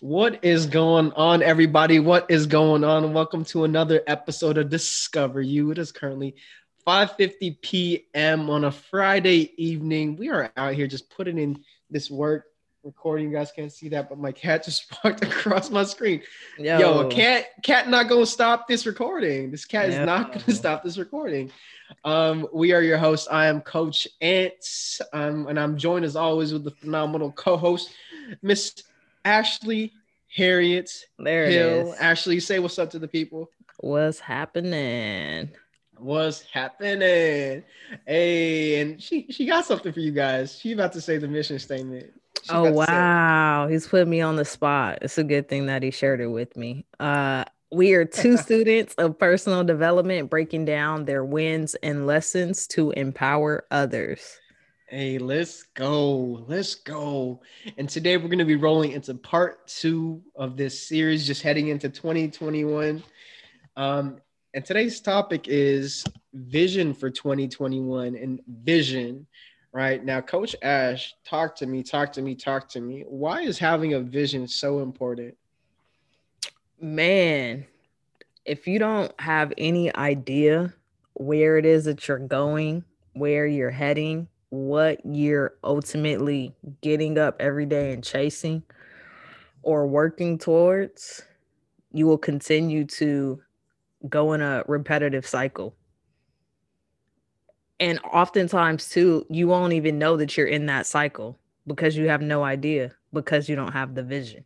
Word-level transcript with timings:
What 0.00 0.44
is 0.44 0.66
going 0.66 1.12
on, 1.12 1.42
everybody? 1.42 1.98
What 1.98 2.30
is 2.30 2.46
going 2.46 2.84
on? 2.84 3.12
Welcome 3.12 3.44
to 3.46 3.64
another 3.64 4.02
episode 4.06 4.56
of 4.56 4.70
Discover 4.70 5.42
You. 5.42 5.70
It 5.70 5.78
is 5.78 5.92
currently 5.92 6.36
5:50 6.86 7.60
p.m. 7.60 8.48
on 8.48 8.64
a 8.64 8.70
Friday 8.70 9.52
evening. 9.62 10.16
We 10.16 10.30
are 10.30 10.50
out 10.56 10.74
here 10.74 10.86
just 10.86 11.10
putting 11.10 11.38
in 11.38 11.62
this 11.90 12.10
work, 12.10 12.46
recording. 12.82 13.30
You 13.30 13.36
guys 13.36 13.52
can't 13.52 13.72
see 13.72 13.88
that, 13.90 14.08
but 14.08 14.18
my 14.18 14.32
cat 14.32 14.64
just 14.66 14.86
walked 15.04 15.22
across 15.22 15.70
my 15.70 15.84
screen. 15.84 16.22
Yo, 16.58 16.78
Yo 16.78 17.08
cat, 17.08 17.46
cat 17.62 17.88
not 17.88 18.08
gonna 18.08 18.26
stop 18.26 18.66
this 18.68 18.86
recording. 18.86 19.50
This 19.50 19.64
cat 19.64 19.90
is 19.90 19.98
not 19.98 20.32
gonna 20.32 20.54
stop 20.54 20.82
this 20.82 20.96
recording. 20.96 21.50
Um, 22.04 22.48
we 22.52 22.72
are 22.72 22.82
your 22.82 22.98
hosts. 22.98 23.28
I 23.30 23.46
am 23.46 23.60
Coach 23.60 24.08
Ants, 24.20 25.00
um, 25.12 25.48
and 25.48 25.58
I'm 25.58 25.76
joined 25.76 26.04
as 26.04 26.16
always 26.16 26.52
with 26.52 26.64
the 26.64 26.70
phenomenal 26.70 27.32
co-host, 27.32 27.90
Miss 28.42 28.72
Ashley 29.24 29.92
Harriet 30.34 30.90
there 31.18 31.46
Hill. 31.46 31.94
Ashley, 32.00 32.40
say 32.40 32.58
what's 32.58 32.78
up 32.78 32.90
to 32.90 32.98
the 32.98 33.08
people. 33.08 33.50
What's 33.78 34.20
happening? 34.20 35.50
What's 35.96 36.42
happening? 36.42 37.62
Hey, 38.06 38.80
and 38.80 39.02
she 39.02 39.26
she 39.30 39.46
got 39.46 39.66
something 39.66 39.92
for 39.92 40.00
you 40.00 40.12
guys. 40.12 40.58
She 40.58 40.72
about 40.72 40.92
to 40.94 41.00
say 41.00 41.18
the 41.18 41.28
mission 41.28 41.58
statement. 41.58 42.12
She 42.42 42.52
oh 42.52 42.72
wow, 42.72 43.68
he's 43.68 43.86
put 43.86 44.08
me 44.08 44.20
on 44.20 44.36
the 44.36 44.44
spot. 44.44 44.98
It's 45.02 45.18
a 45.18 45.24
good 45.24 45.48
thing 45.48 45.66
that 45.66 45.82
he 45.82 45.90
shared 45.90 46.20
it 46.20 46.28
with 46.28 46.56
me. 46.56 46.86
Uh 46.98 47.44
we 47.72 47.92
are 47.94 48.04
two 48.04 48.36
students 48.38 48.94
of 48.94 49.18
personal 49.18 49.62
development 49.64 50.30
breaking 50.30 50.64
down 50.64 51.04
their 51.04 51.24
wins 51.24 51.74
and 51.82 52.06
lessons 52.06 52.66
to 52.68 52.90
empower 52.92 53.64
others. 53.70 54.38
Hey, 54.92 55.18
let's 55.18 55.62
go. 55.74 56.44
Let's 56.48 56.74
go. 56.74 57.42
And 57.78 57.88
today 57.88 58.16
we're 58.16 58.26
going 58.26 58.40
to 58.40 58.44
be 58.44 58.56
rolling 58.56 58.90
into 58.90 59.14
part 59.14 59.64
two 59.68 60.20
of 60.34 60.56
this 60.56 60.88
series, 60.88 61.24
just 61.24 61.42
heading 61.42 61.68
into 61.68 61.88
2021. 61.88 63.00
Um, 63.76 64.16
and 64.52 64.64
today's 64.64 65.00
topic 65.00 65.46
is 65.46 66.02
vision 66.34 66.92
for 66.92 67.08
2021 67.08 68.16
and 68.16 68.40
vision. 68.64 69.28
Right 69.70 70.04
now, 70.04 70.20
Coach 70.20 70.56
Ash, 70.60 71.14
talk 71.24 71.54
to 71.58 71.66
me, 71.66 71.84
talk 71.84 72.12
to 72.14 72.20
me, 72.20 72.34
talk 72.34 72.68
to 72.70 72.80
me. 72.80 73.04
Why 73.06 73.42
is 73.42 73.60
having 73.60 73.94
a 73.94 74.00
vision 74.00 74.48
so 74.48 74.80
important? 74.80 75.36
Man, 76.80 77.64
if 78.44 78.66
you 78.66 78.80
don't 78.80 79.12
have 79.20 79.52
any 79.56 79.94
idea 79.94 80.74
where 81.12 81.58
it 81.58 81.64
is 81.64 81.84
that 81.84 82.08
you're 82.08 82.18
going, 82.18 82.82
where 83.12 83.46
you're 83.46 83.70
heading, 83.70 84.26
what 84.50 85.00
you're 85.04 85.54
ultimately 85.64 86.54
getting 86.80 87.18
up 87.18 87.36
every 87.40 87.66
day 87.66 87.92
and 87.92 88.04
chasing 88.04 88.62
or 89.62 89.86
working 89.86 90.38
towards, 90.38 91.22
you 91.92 92.06
will 92.06 92.18
continue 92.18 92.84
to 92.84 93.40
go 94.08 94.32
in 94.32 94.40
a 94.40 94.64
repetitive 94.66 95.26
cycle. 95.26 95.74
And 97.78 97.98
oftentimes, 98.12 98.88
too, 98.90 99.24
you 99.30 99.48
won't 99.48 99.72
even 99.72 99.98
know 99.98 100.16
that 100.16 100.36
you're 100.36 100.46
in 100.46 100.66
that 100.66 100.86
cycle 100.86 101.38
because 101.66 101.96
you 101.96 102.08
have 102.08 102.20
no 102.20 102.42
idea 102.42 102.92
because 103.12 103.48
you 103.48 103.56
don't 103.56 103.72
have 103.72 103.94
the 103.94 104.02
vision. 104.02 104.44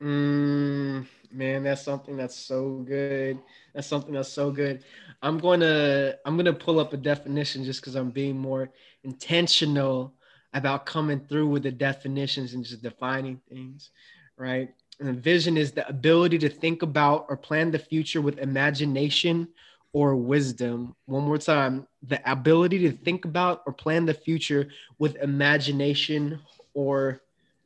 Mm, 0.00 1.06
man, 1.32 1.62
that's 1.64 1.82
something 1.82 2.16
that's 2.16 2.36
so 2.36 2.84
good. 2.86 3.38
That's 3.74 3.86
something 3.86 4.14
that's 4.14 4.32
so 4.32 4.50
good. 4.50 4.84
I'm 5.22 5.38
going 5.38 5.60
to 5.60 6.18
I'm 6.24 6.36
going 6.36 6.46
to 6.46 6.52
pull 6.52 6.80
up 6.80 6.92
a 6.92 6.96
definition 6.96 7.64
just 7.64 7.80
because 7.80 7.94
I'm 7.94 8.10
being 8.10 8.38
more 8.38 8.70
intentional 9.04 10.14
about 10.54 10.86
coming 10.86 11.20
through 11.20 11.48
with 11.48 11.62
the 11.62 11.70
definitions 11.70 12.54
and 12.54 12.64
just 12.64 12.82
defining 12.82 13.40
things, 13.48 13.90
right? 14.36 14.70
And 15.00 15.22
vision 15.22 15.56
is 15.56 15.72
the 15.72 15.86
ability 15.88 16.38
to 16.38 16.48
think 16.48 16.82
about 16.82 17.26
or 17.28 17.36
plan 17.36 17.70
the 17.70 17.78
future 17.78 18.20
with 18.20 18.38
imagination 18.38 19.48
or 19.92 20.16
wisdom. 20.16 20.94
One 21.06 21.24
more 21.24 21.38
time, 21.38 21.86
the 22.02 22.20
ability 22.30 22.78
to 22.80 22.92
think 22.92 23.24
about 23.24 23.62
or 23.66 23.72
plan 23.72 24.06
the 24.06 24.14
future 24.14 24.68
with 24.98 25.16
imagination 25.16 26.40
or 26.74 27.22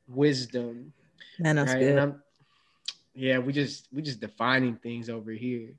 wisdom. 0.09 0.93
Man, 1.39 1.57
that's 1.57 1.73
right? 1.73 1.81
good. 1.81 2.13
Yeah, 3.15 3.39
we 3.39 3.53
just 3.53 3.89
we 3.93 4.03
just 4.03 4.21
defining 4.21 4.77
things 4.77 5.09
over 5.09 5.33
here 5.33 5.75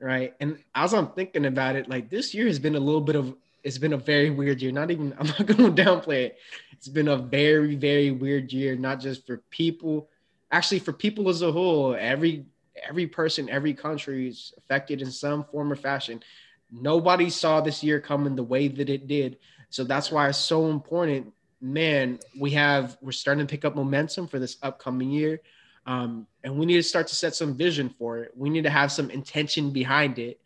right? 0.00 0.34
And 0.40 0.58
as 0.74 0.94
I'm 0.94 1.08
thinking 1.08 1.46
about 1.46 1.76
it, 1.76 1.88
like 1.88 2.10
this 2.10 2.34
year 2.34 2.46
has 2.46 2.58
been 2.58 2.76
a 2.76 2.80
little 2.80 3.00
bit 3.00 3.16
of 3.16 3.34
it's 3.64 3.78
been 3.78 3.92
a 3.92 3.98
very 3.98 4.30
weird 4.30 4.62
year. 4.62 4.72
Not 4.72 4.90
even 4.90 5.14
I'm 5.18 5.26
not 5.26 5.46
going 5.46 5.74
to 5.74 5.82
downplay 5.82 6.26
it. 6.26 6.38
It's 6.72 6.88
been 6.88 7.08
a 7.08 7.16
very 7.16 7.74
very 7.74 8.10
weird 8.10 8.52
year, 8.52 8.76
not 8.76 9.00
just 9.00 9.26
for 9.26 9.38
people, 9.50 10.08
actually 10.50 10.78
for 10.78 10.92
people 10.92 11.28
as 11.28 11.42
a 11.42 11.52
whole. 11.52 11.94
Every 11.94 12.46
every 12.88 13.06
person, 13.06 13.48
every 13.48 13.74
country 13.74 14.28
is 14.28 14.52
affected 14.56 15.02
in 15.02 15.10
some 15.10 15.44
form 15.44 15.72
or 15.72 15.76
fashion. 15.76 16.22
Nobody 16.70 17.30
saw 17.30 17.60
this 17.60 17.82
year 17.82 18.00
coming 18.00 18.36
the 18.36 18.44
way 18.44 18.68
that 18.68 18.88
it 18.88 19.06
did. 19.08 19.38
So 19.70 19.84
that's 19.84 20.10
why 20.10 20.28
it's 20.28 20.38
so 20.38 20.68
important. 20.68 21.32
Man, 21.60 22.20
we 22.38 22.52
have 22.52 22.96
we're 23.00 23.10
starting 23.10 23.44
to 23.44 23.50
pick 23.50 23.64
up 23.64 23.74
momentum 23.74 24.28
for 24.28 24.38
this 24.38 24.58
upcoming 24.62 25.10
year. 25.10 25.40
Um, 25.88 26.26
and 26.44 26.56
we 26.58 26.66
need 26.66 26.76
to 26.76 26.82
start 26.82 27.06
to 27.08 27.14
set 27.14 27.34
some 27.34 27.56
vision 27.56 27.88
for 27.88 28.18
it. 28.18 28.32
We 28.36 28.50
need 28.50 28.64
to 28.64 28.70
have 28.70 28.92
some 28.92 29.10
intention 29.10 29.70
behind 29.70 30.18
it 30.18 30.38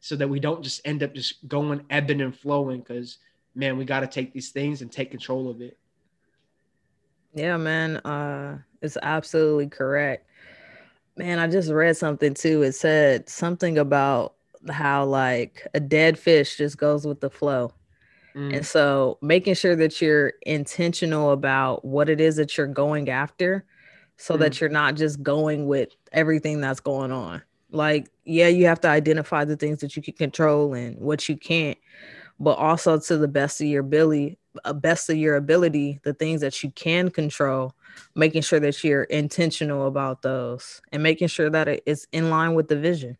so 0.00 0.16
that 0.16 0.28
we 0.28 0.40
don't 0.40 0.60
just 0.60 0.80
end 0.84 1.04
up 1.04 1.14
just 1.14 1.46
going 1.46 1.84
ebbing 1.88 2.20
and 2.20 2.36
flowing 2.36 2.80
because 2.80 3.18
man, 3.54 3.78
we 3.78 3.84
got 3.84 4.00
to 4.00 4.08
take 4.08 4.32
these 4.32 4.50
things 4.50 4.82
and 4.82 4.90
take 4.90 5.12
control 5.12 5.48
of 5.48 5.60
it. 5.60 5.78
Yeah, 7.32 7.56
man. 7.56 7.98
Uh, 7.98 8.58
it's 8.82 8.98
absolutely 9.00 9.68
correct. 9.68 10.26
Man, 11.16 11.38
I 11.38 11.46
just 11.46 11.70
read 11.70 11.96
something 11.96 12.34
too. 12.34 12.62
It 12.62 12.72
said 12.72 13.28
something 13.28 13.78
about 13.78 14.34
how 14.68 15.04
like 15.04 15.64
a 15.74 15.80
dead 15.80 16.18
fish 16.18 16.56
just 16.56 16.76
goes 16.76 17.06
with 17.06 17.20
the 17.20 17.30
flow. 17.30 17.72
Mm. 18.34 18.56
And 18.56 18.66
so 18.66 19.18
making 19.22 19.54
sure 19.54 19.76
that 19.76 20.02
you're 20.02 20.32
intentional 20.42 21.30
about 21.30 21.84
what 21.84 22.08
it 22.08 22.20
is 22.20 22.34
that 22.36 22.56
you're 22.56 22.66
going 22.66 23.08
after 23.08 23.64
so 24.18 24.36
mm. 24.36 24.40
that 24.40 24.60
you're 24.60 24.68
not 24.68 24.96
just 24.96 25.22
going 25.22 25.66
with 25.66 25.90
everything 26.12 26.60
that's 26.60 26.80
going 26.80 27.12
on. 27.12 27.42
Like, 27.70 28.10
yeah, 28.24 28.48
you 28.48 28.66
have 28.66 28.80
to 28.80 28.88
identify 28.88 29.44
the 29.44 29.56
things 29.56 29.80
that 29.80 29.96
you 29.96 30.02
can 30.02 30.14
control 30.14 30.74
and 30.74 30.98
what 30.98 31.28
you 31.28 31.36
can't, 31.36 31.78
but 32.38 32.58
also 32.58 32.98
to 32.98 33.16
the 33.16 33.28
best 33.28 33.60
of 33.60 33.66
your 33.66 33.80
ability, 33.80 34.38
uh, 34.64 34.72
best 34.72 35.08
of 35.10 35.16
your 35.16 35.36
ability, 35.36 36.00
the 36.02 36.14
things 36.14 36.40
that 36.40 36.62
you 36.62 36.70
can 36.72 37.10
control, 37.10 37.74
making 38.14 38.42
sure 38.42 38.60
that 38.60 38.82
you're 38.82 39.04
intentional 39.04 39.86
about 39.86 40.22
those 40.22 40.80
and 40.92 41.02
making 41.02 41.28
sure 41.28 41.50
that 41.50 41.68
it 41.68 41.82
is 41.86 42.06
in 42.12 42.30
line 42.30 42.54
with 42.54 42.68
the 42.68 42.76
vision. 42.76 43.16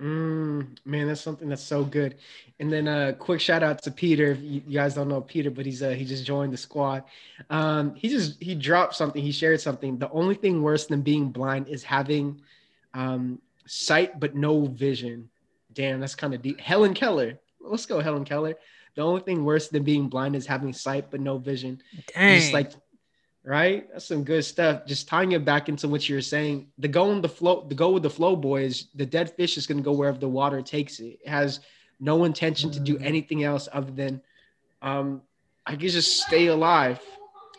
Mm, 0.00 0.76
man, 0.84 1.06
that's 1.06 1.20
something 1.20 1.48
that's 1.48 1.62
so 1.62 1.84
good. 1.84 2.16
And 2.58 2.72
then 2.72 2.88
a 2.88 3.10
uh, 3.10 3.12
quick 3.12 3.40
shout 3.40 3.62
out 3.62 3.82
to 3.84 3.90
Peter. 3.92 4.32
You, 4.32 4.60
you, 4.66 4.74
guys 4.74 4.94
don't 4.94 5.08
know 5.08 5.20
Peter, 5.20 5.50
but 5.50 5.64
he's 5.64 5.82
uh, 5.82 5.90
he 5.90 6.04
just 6.04 6.24
joined 6.24 6.52
the 6.52 6.56
squad. 6.56 7.04
Um, 7.48 7.94
he 7.94 8.08
just 8.08 8.42
he 8.42 8.56
dropped 8.56 8.96
something. 8.96 9.22
He 9.22 9.30
shared 9.30 9.60
something. 9.60 9.98
The 9.98 10.10
only 10.10 10.34
thing 10.34 10.62
worse 10.62 10.86
than 10.86 11.02
being 11.02 11.28
blind 11.28 11.68
is 11.68 11.84
having 11.84 12.40
um, 12.92 13.40
sight 13.66 14.18
but 14.18 14.34
no 14.34 14.66
vision. 14.66 15.28
Damn, 15.74 16.00
that's 16.00 16.16
kind 16.16 16.34
of 16.34 16.42
deep. 16.42 16.60
Helen 16.60 16.94
Keller. 16.94 17.38
Let's 17.60 17.86
go, 17.86 18.00
Helen 18.00 18.24
Keller. 18.24 18.56
The 18.96 19.02
only 19.02 19.22
thing 19.22 19.44
worse 19.44 19.68
than 19.68 19.82
being 19.82 20.08
blind 20.08 20.36
is 20.36 20.46
having 20.46 20.72
sight 20.72 21.10
but 21.10 21.20
no 21.20 21.38
vision. 21.38 21.80
Dang. 22.14 22.40
Just 22.40 22.52
like 22.52 22.72
right? 23.44 23.86
That's 23.92 24.06
some 24.06 24.24
good 24.24 24.44
stuff. 24.44 24.86
Just 24.86 25.06
tying 25.06 25.32
it 25.32 25.44
back 25.44 25.68
into 25.68 25.86
what 25.86 26.08
you're 26.08 26.22
saying. 26.22 26.68
The 26.78 26.88
go 26.88 27.12
in 27.12 27.20
the 27.20 27.28
flow, 27.28 27.64
the 27.68 27.74
go 27.74 27.90
with 27.90 28.02
the 28.02 28.10
flow, 28.10 28.34
boys. 28.34 28.88
The 28.94 29.06
dead 29.06 29.30
fish 29.36 29.56
is 29.56 29.66
going 29.66 29.78
to 29.78 29.84
go 29.84 29.92
wherever 29.92 30.18
the 30.18 30.28
water 30.28 30.62
takes 30.62 30.98
it. 30.98 31.18
It 31.22 31.28
has 31.28 31.60
no 32.00 32.24
intention 32.24 32.70
to 32.72 32.80
do 32.80 32.98
mm. 32.98 33.04
anything 33.04 33.44
else 33.44 33.68
other 33.72 33.92
than, 33.92 34.22
um, 34.82 35.22
I 35.66 35.76
guess 35.76 35.92
just 35.92 36.22
stay 36.22 36.46
alive. 36.46 37.00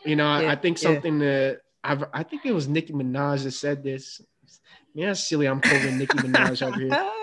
You 0.03 0.15
know, 0.15 0.39
yeah, 0.39 0.49
I, 0.49 0.51
I, 0.51 0.55
think 0.55 0.77
something 0.77 1.19
yeah. 1.19 1.29
that 1.29 1.61
I've, 1.83 2.03
I 2.13 2.23
think 2.23 2.45
it 2.45 2.53
was 2.53 2.67
Nicki 2.67 2.93
Minaj 2.93 3.43
that 3.43 3.51
said 3.51 3.83
this. 3.83 4.21
Yeah, 4.93 5.13
silly. 5.13 5.47
I'm 5.47 5.61
quoting 5.61 5.97
Nicki 5.97 6.17
Minaj 6.17 6.65
over 6.65 6.79
here. 6.79 7.11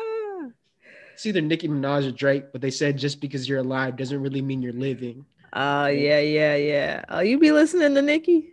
It's 1.15 1.27
either 1.27 1.43
Nicki 1.43 1.69
Minaj 1.69 2.09
or 2.09 2.11
Drake, 2.11 2.47
but 2.51 2.61
they 2.61 2.71
said 2.71 2.97
just 2.97 3.21
because 3.21 3.49
you're 3.49 3.61
alive 3.61 3.97
doesn't 3.97 4.21
really 4.21 4.43
mean 4.43 4.63
you're 4.63 4.73
living. 4.73 5.25
Oh 5.53 5.87
yeah, 5.87 6.19
yeah, 6.19 6.57
yeah. 6.57 7.05
Oh, 7.09 7.21
you 7.21 7.39
be 7.39 7.53
listening 7.53 7.95
to 7.95 8.03
Nicki? 8.03 8.52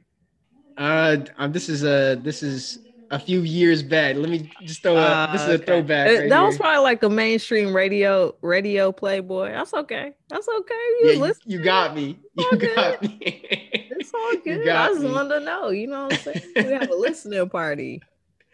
Uh, 0.80 1.18
this 1.50 1.68
is 1.68 1.84
a 1.84 2.16
this 2.24 2.42
is 2.42 2.80
a 3.12 3.20
few 3.20 3.42
years 3.42 3.84
back. 3.84 4.16
Let 4.16 4.30
me 4.30 4.50
just 4.64 4.82
throw. 4.82 4.96
A, 4.96 5.02
uh, 5.02 5.32
this 5.34 5.42
is 5.42 5.48
a 5.50 5.58
throwback. 5.58 6.08
Right 6.08 6.30
that 6.30 6.36
here. 6.38 6.46
was 6.46 6.58
probably 6.58 6.84
like 6.84 7.04
a 7.04 7.10
mainstream 7.10 7.76
radio 7.76 8.34
radio 8.42 8.94
playboy. 8.94 9.52
That's 9.52 9.74
okay. 9.74 10.14
That's 10.30 10.48
okay. 10.48 10.74
You 11.02 11.10
yeah, 11.10 11.26
you, 11.26 11.34
you, 11.46 11.64
got 11.64 11.96
me. 11.96 12.18
You 12.38 12.58
got 12.58 13.02
me. 13.02 13.18
it's 13.22 14.14
all 14.14 14.36
good. 14.42 14.70
I 14.70 14.88
just 14.88 15.02
me. 15.02 15.12
wanted 15.12 15.40
to 15.40 15.46
know. 15.46 15.70
You 15.70 15.88
know 15.88 16.04
what 16.04 16.14
I'm 16.14 16.20
saying? 16.20 16.42
we 16.56 16.72
have 16.72 16.90
a 16.90 16.96
listening 16.96 17.50
party. 17.50 18.02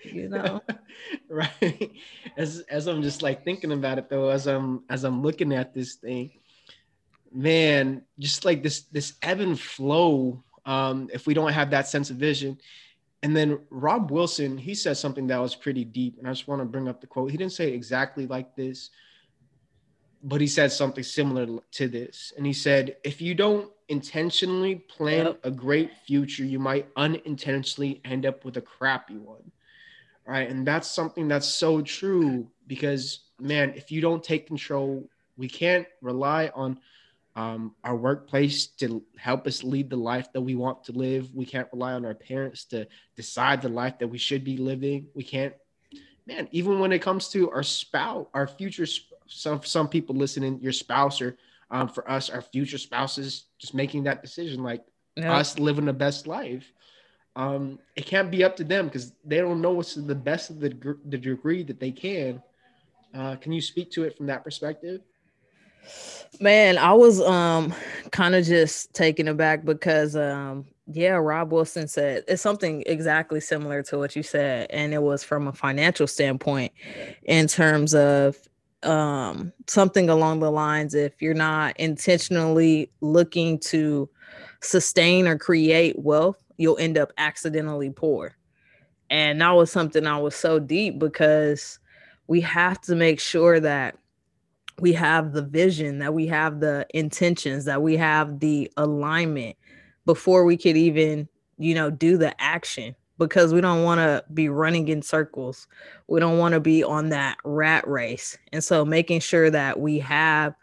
You 0.04 0.30
know, 0.30 0.62
right? 1.30 1.92
As 2.38 2.62
as 2.72 2.88
I'm 2.88 3.04
just 3.04 3.22
like 3.22 3.44
thinking 3.44 3.72
about 3.72 4.00
it 4.00 4.10
though, 4.10 4.30
as 4.30 4.48
I'm 4.48 4.84
as 4.90 5.04
I'm 5.04 5.22
looking 5.22 5.54
at 5.54 5.76
this 5.76 5.96
thing, 5.96 6.32
man, 7.32 8.02
just 8.18 8.46
like 8.46 8.64
this 8.64 8.84
this 8.92 9.14
ebb 9.22 9.42
and 9.42 9.60
flow 9.60 10.44
um, 10.66 11.10
if 11.14 11.28
we 11.28 11.34
don't 11.34 11.52
have 11.52 11.70
that 11.72 11.88
sense 11.88 12.10
of 12.10 12.18
vision. 12.18 12.58
And 13.24 13.36
then 13.36 13.60
Rob 13.70 14.12
Wilson, 14.12 14.58
he 14.58 14.76
said 14.76 14.98
something 14.98 15.28
that 15.28 15.40
was 15.40 15.56
pretty 15.56 15.84
deep. 15.84 16.18
And 16.20 16.28
I 16.28 16.32
just 16.32 16.48
want 16.48 16.62
to 16.62 16.66
bring 16.66 16.88
up 16.88 17.02
the 17.02 17.08
quote. 17.08 17.32
He 17.32 17.38
didn't 17.38 17.54
say 17.54 17.72
exactly 17.72 18.28
like 18.28 18.56
this, 18.56 18.92
but 20.24 20.42
he 20.42 20.48
said 20.48 20.72
something 20.72 21.04
similar 21.04 21.60
to 21.72 21.88
this. 21.88 22.34
And 22.38 22.46
he 22.46 22.54
said, 22.54 22.98
if 23.04 23.22
you 23.22 23.34
don't 23.34 23.72
intentionally 23.90 24.76
plan 24.76 25.26
yep. 25.26 25.40
a 25.44 25.52
great 25.52 25.92
future, 26.06 26.44
you 26.44 26.60
might 26.60 26.88
unintentionally 26.96 28.02
end 28.06 28.26
up 28.26 28.46
with 28.46 28.58
a 28.58 28.62
crappy 28.62 29.18
one. 29.18 29.52
Right. 30.28 30.50
And 30.50 30.66
that's 30.66 30.90
something 30.90 31.28
that's 31.28 31.48
so 31.48 31.82
true 31.82 32.48
because, 32.66 33.20
man, 33.40 33.74
if 33.76 33.92
you 33.92 34.02
don't 34.02 34.24
take 34.24 34.48
control, 34.48 35.08
we 35.38 35.48
can't 35.48 35.86
rely 36.02 36.52
on 36.56 36.80
um, 37.36 37.76
our 37.84 37.96
workplace 37.96 38.68
to 38.68 39.04
help 39.18 39.46
us 39.46 39.64
lead 39.64 39.90
the 39.90 39.98
life 39.98 40.32
that 40.34 40.42
we 40.42 40.56
want 40.56 40.84
to 40.86 40.94
live. 40.94 41.34
We 41.34 41.46
can't 41.46 41.68
rely 41.74 41.94
on 41.94 42.06
our 42.06 42.14
parents 42.14 42.64
to 42.66 42.88
decide 43.16 43.62
the 43.62 43.70
life 43.70 44.00
that 44.00 44.08
we 44.08 44.18
should 44.18 44.44
be 44.44 44.58
living. 44.58 45.08
We 45.14 45.24
can't, 45.24 45.54
man, 46.26 46.48
even 46.52 46.80
when 46.80 46.94
it 46.94 47.02
comes 47.02 47.28
to 47.30 47.52
our 47.52 47.64
spouse, 47.64 48.28
our 48.34 48.48
future, 48.48 48.86
some, 49.28 49.62
some 49.64 49.90
people 49.90 50.16
listening, 50.16 50.62
your 50.62 50.72
spouse 50.72 51.22
or 51.22 51.38
um, 51.72 51.90
for 51.90 52.10
us, 52.10 52.30
our 52.30 52.42
future 52.42 52.78
spouses, 52.78 53.46
just 53.58 53.74
making 53.74 54.04
that 54.04 54.22
decision, 54.22 54.64
like 54.64 54.86
yeah. 55.18 55.36
us 55.36 55.60
living 55.60 55.86
the 55.86 55.94
best 55.94 56.28
life. 56.28 56.72
Um, 57.36 57.80
it 57.98 58.06
can't 58.06 58.32
be 58.32 58.46
up 58.46 58.56
to 58.58 58.64
them 58.64 58.86
because 58.86 59.12
they 59.26 59.40
don't 59.40 59.60
know 59.60 59.74
what's 59.74 59.96
the 59.96 60.16
best 60.16 60.52
of 60.52 60.62
the, 60.62 60.70
the 61.06 61.18
degree 61.18 61.64
that 61.64 61.82
they 61.82 61.92
can. 61.92 62.42
Uh, 63.14 63.36
can 63.36 63.52
you 63.52 63.62
speak 63.62 63.92
to 63.92 64.04
it 64.04 64.16
from 64.16 64.28
that 64.28 64.44
perspective? 64.44 65.02
Man, 66.40 66.78
I 66.78 66.94
was 66.94 67.22
um 67.22 67.74
kind 68.12 68.36
of 68.36 68.46
just 68.46 68.94
taken 68.94 69.28
aback 69.28 69.66
because 69.66 70.16
um 70.16 70.66
yeah, 70.88 71.14
Rob 71.14 71.52
Wilson 71.52 71.88
said 71.88 72.24
it's 72.28 72.42
something 72.42 72.84
exactly 72.86 73.40
similar 73.40 73.82
to 73.84 73.98
what 73.98 74.16
you 74.16 74.24
said 74.24 74.68
and 74.70 74.94
it 74.94 75.02
was 75.02 75.24
from 75.24 75.48
a 75.48 75.54
financial 75.54 76.08
standpoint 76.08 76.72
in 77.24 77.48
terms 77.48 77.96
of 77.96 78.38
um 78.84 79.52
something 79.68 80.10
along 80.10 80.42
the 80.42 80.52
lines 80.52 80.94
if 80.94 81.22
you're 81.22 81.34
not 81.34 81.76
intentionally 81.80 82.92
looking 83.02 83.58
to 83.60 84.10
sustain 84.62 85.28
or 85.28 85.38
create 85.38 85.98
wealth, 86.00 86.44
you'll 86.58 86.78
end 86.78 86.98
up 86.98 87.12
accidentally 87.18 87.90
poor. 87.90 88.36
And 89.10 89.40
that 89.42 89.52
was 89.52 89.72
something 89.72 90.06
I 90.08 90.18
was 90.18 90.36
so 90.36 90.60
deep 90.60 91.00
because 91.00 91.80
we 92.28 92.42
have 92.42 92.82
to 92.82 92.96
make 92.96 93.20
sure 93.20 93.60
that 93.60 93.98
we 94.80 94.94
have 94.94 95.34
the 95.34 95.42
vision, 95.42 96.00
that 96.00 96.14
we 96.14 96.28
have 96.28 96.60
the 96.60 96.86
intentions, 96.94 97.66
that 97.66 97.82
we 97.82 97.96
have 97.98 98.40
the 98.40 98.72
alignment 98.78 99.56
before 100.06 100.46
we 100.46 100.58
could 100.58 100.78
even, 100.78 101.28
you 101.58 101.74
know, 101.74 101.90
do 101.90 102.18
the 102.18 102.40
action 102.42 102.96
because 103.18 103.54
we 103.54 103.62
don't 103.62 103.84
want 103.84 104.00
to 104.00 104.24
be 104.34 104.50
running 104.50 104.88
in 104.88 105.02
circles. 105.02 105.68
We 106.08 106.20
don't 106.20 106.38
want 106.38 106.54
to 106.54 106.60
be 106.60 106.84
on 106.84 107.10
that 107.10 107.38
rat 107.44 107.88
race. 107.88 108.38
And 108.52 108.64
so 108.64 108.84
making 108.84 109.22
sure 109.22 109.50
that 109.50 109.80
we 109.80 110.00
have 110.00 110.54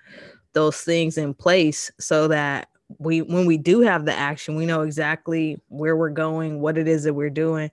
those 0.53 0.83
things 0.83 1.17
in 1.17 1.33
place 1.33 1.91
so 1.99 2.29
that 2.29 2.69
we 2.99 3.23
when 3.23 3.47
we 3.47 3.57
do 3.57 3.81
have 3.81 4.05
the 4.05 4.13
action, 4.13 4.55
we 4.55 4.67
know 4.67 4.83
exactly 4.83 5.59
where 5.69 5.97
we're 5.97 6.11
going, 6.11 6.61
what 6.61 6.77
it 6.77 6.87
is 6.87 7.05
that 7.05 7.15
we're 7.15 7.31
doing, 7.31 7.71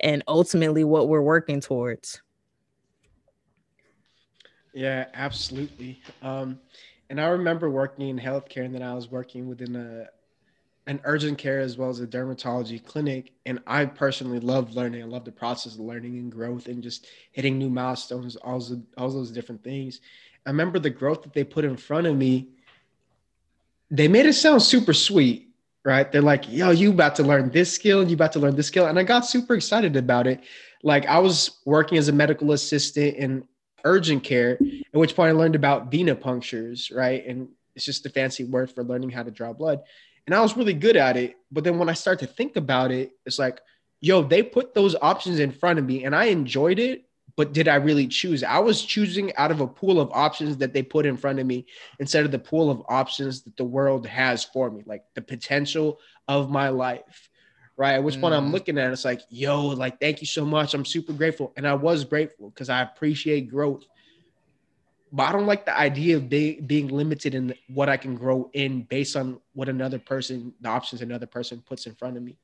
and 0.00 0.22
ultimately 0.28 0.84
what 0.84 1.08
we're 1.08 1.22
working 1.22 1.60
towards. 1.60 2.22
Yeah, 4.74 5.06
absolutely. 5.14 6.00
Um, 6.22 6.58
and 7.10 7.20
I 7.20 7.26
remember 7.28 7.68
working 7.68 8.08
in 8.08 8.18
healthcare, 8.18 8.64
and 8.64 8.74
then 8.74 8.82
I 8.82 8.94
was 8.94 9.10
working 9.10 9.48
within 9.48 9.76
a 9.76 10.06
an 10.88 11.00
urgent 11.04 11.38
care 11.38 11.60
as 11.60 11.78
well 11.78 11.90
as 11.90 12.00
a 12.00 12.06
dermatology 12.06 12.84
clinic. 12.84 13.32
And 13.46 13.60
I 13.68 13.84
personally 13.84 14.40
love 14.40 14.74
learning. 14.74 15.02
I 15.02 15.06
love 15.06 15.24
the 15.24 15.30
process 15.30 15.74
of 15.74 15.80
learning 15.80 16.18
and 16.18 16.32
growth, 16.32 16.66
and 16.66 16.82
just 16.82 17.06
hitting 17.32 17.58
new 17.58 17.70
milestones, 17.70 18.36
all 18.36 18.58
those, 18.58 18.78
all 18.96 19.10
those 19.10 19.30
different 19.30 19.62
things. 19.62 20.00
I 20.46 20.50
remember 20.50 20.78
the 20.78 20.90
growth 20.90 21.22
that 21.22 21.34
they 21.34 21.44
put 21.44 21.64
in 21.64 21.76
front 21.76 22.06
of 22.06 22.16
me. 22.16 22.48
They 23.90 24.08
made 24.08 24.26
it 24.26 24.32
sound 24.32 24.62
super 24.62 24.94
sweet, 24.94 25.50
right? 25.84 26.10
They're 26.10 26.22
like, 26.22 26.50
"Yo, 26.50 26.70
you 26.70 26.90
about 26.90 27.14
to 27.16 27.22
learn 27.22 27.50
this 27.50 27.72
skill, 27.72 28.00
and 28.00 28.10
you 28.10 28.14
about 28.14 28.32
to 28.32 28.40
learn 28.40 28.56
this 28.56 28.68
skill," 28.68 28.86
and 28.86 28.98
I 28.98 29.02
got 29.02 29.26
super 29.26 29.54
excited 29.54 29.96
about 29.96 30.26
it. 30.26 30.40
Like 30.82 31.06
I 31.06 31.18
was 31.18 31.60
working 31.66 31.98
as 31.98 32.08
a 32.08 32.12
medical 32.12 32.52
assistant 32.52 33.16
in 33.16 33.44
urgent 33.84 34.24
care, 34.24 34.52
at 34.52 35.00
which 35.00 35.16
point 35.16 35.30
I 35.30 35.32
learned 35.32 35.54
about 35.54 35.90
venipunctures, 35.90 36.94
right? 36.94 37.24
And 37.26 37.48
it's 37.74 37.84
just 37.84 38.06
a 38.06 38.10
fancy 38.10 38.44
word 38.44 38.70
for 38.70 38.84
learning 38.84 39.10
how 39.10 39.22
to 39.22 39.30
draw 39.30 39.52
blood. 39.52 39.80
And 40.26 40.34
I 40.34 40.40
was 40.40 40.56
really 40.56 40.74
good 40.74 40.96
at 40.96 41.16
it. 41.16 41.36
But 41.50 41.64
then 41.64 41.78
when 41.78 41.88
I 41.88 41.94
start 41.94 42.20
to 42.20 42.26
think 42.26 42.56
about 42.56 42.92
it, 42.92 43.12
it's 43.26 43.38
like, 43.38 43.60
yo, 44.00 44.22
they 44.22 44.42
put 44.42 44.74
those 44.74 44.94
options 45.00 45.38
in 45.38 45.52
front 45.52 45.78
of 45.78 45.84
me 45.84 46.04
and 46.04 46.14
I 46.14 46.26
enjoyed 46.26 46.78
it. 46.78 47.04
But 47.34 47.54
did 47.54 47.66
I 47.66 47.76
really 47.76 48.08
choose? 48.08 48.44
I 48.44 48.58
was 48.58 48.82
choosing 48.82 49.34
out 49.36 49.50
of 49.50 49.62
a 49.62 49.66
pool 49.66 49.98
of 50.00 50.10
options 50.12 50.58
that 50.58 50.74
they 50.74 50.82
put 50.82 51.06
in 51.06 51.16
front 51.16 51.38
of 51.38 51.46
me 51.46 51.66
instead 51.98 52.26
of 52.26 52.30
the 52.30 52.38
pool 52.38 52.70
of 52.70 52.82
options 52.88 53.42
that 53.42 53.56
the 53.56 53.64
world 53.64 54.06
has 54.06 54.44
for 54.44 54.70
me, 54.70 54.82
like 54.84 55.04
the 55.14 55.22
potential 55.22 55.98
of 56.28 56.50
my 56.50 56.68
life 56.68 57.30
right? 57.76 57.98
Which 57.98 58.16
mm. 58.16 58.20
point 58.20 58.34
I'm 58.34 58.52
looking 58.52 58.78
at 58.78 58.88
it, 58.88 58.92
it's 58.92 59.04
like, 59.04 59.22
yo, 59.30 59.66
like, 59.66 60.00
thank 60.00 60.20
you 60.20 60.26
so 60.26 60.44
much. 60.44 60.74
I'm 60.74 60.84
super 60.84 61.12
grateful. 61.12 61.52
And 61.56 61.66
I 61.66 61.74
was 61.74 62.04
grateful 62.04 62.50
because 62.50 62.68
I 62.68 62.82
appreciate 62.82 63.50
growth. 63.50 63.84
But 65.14 65.24
I 65.24 65.32
don't 65.32 65.46
like 65.46 65.66
the 65.66 65.76
idea 65.76 66.16
of 66.16 66.28
be, 66.28 66.60
being 66.60 66.88
limited 66.88 67.34
in 67.34 67.54
what 67.68 67.88
I 67.88 67.98
can 67.98 68.14
grow 68.14 68.50
in 68.54 68.82
based 68.82 69.14
on 69.14 69.40
what 69.52 69.68
another 69.68 69.98
person, 69.98 70.54
the 70.60 70.70
options 70.70 71.02
another 71.02 71.26
person 71.26 71.62
puts 71.66 71.86
in 71.86 71.94
front 71.94 72.16
of 72.16 72.22
me. 72.22 72.36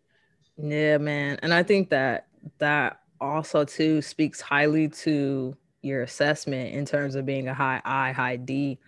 Yeah, 0.59 0.99
man. 0.99 1.39
And 1.43 1.55
I 1.55 1.63
think 1.63 1.89
that 1.91 2.27
that 2.59 3.01
also 3.21 3.65
too 3.65 4.03
speaks 4.03 4.41
highly 4.41 4.89
to 4.89 5.57
your 5.83 6.03
assessment 6.03 6.75
in 6.75 6.85
terms 6.85 7.15
of 7.15 7.25
being 7.25 7.49
a 7.49 7.55
high 7.55 7.81
I, 7.85 8.13
high 8.13 8.37
D 8.37 8.79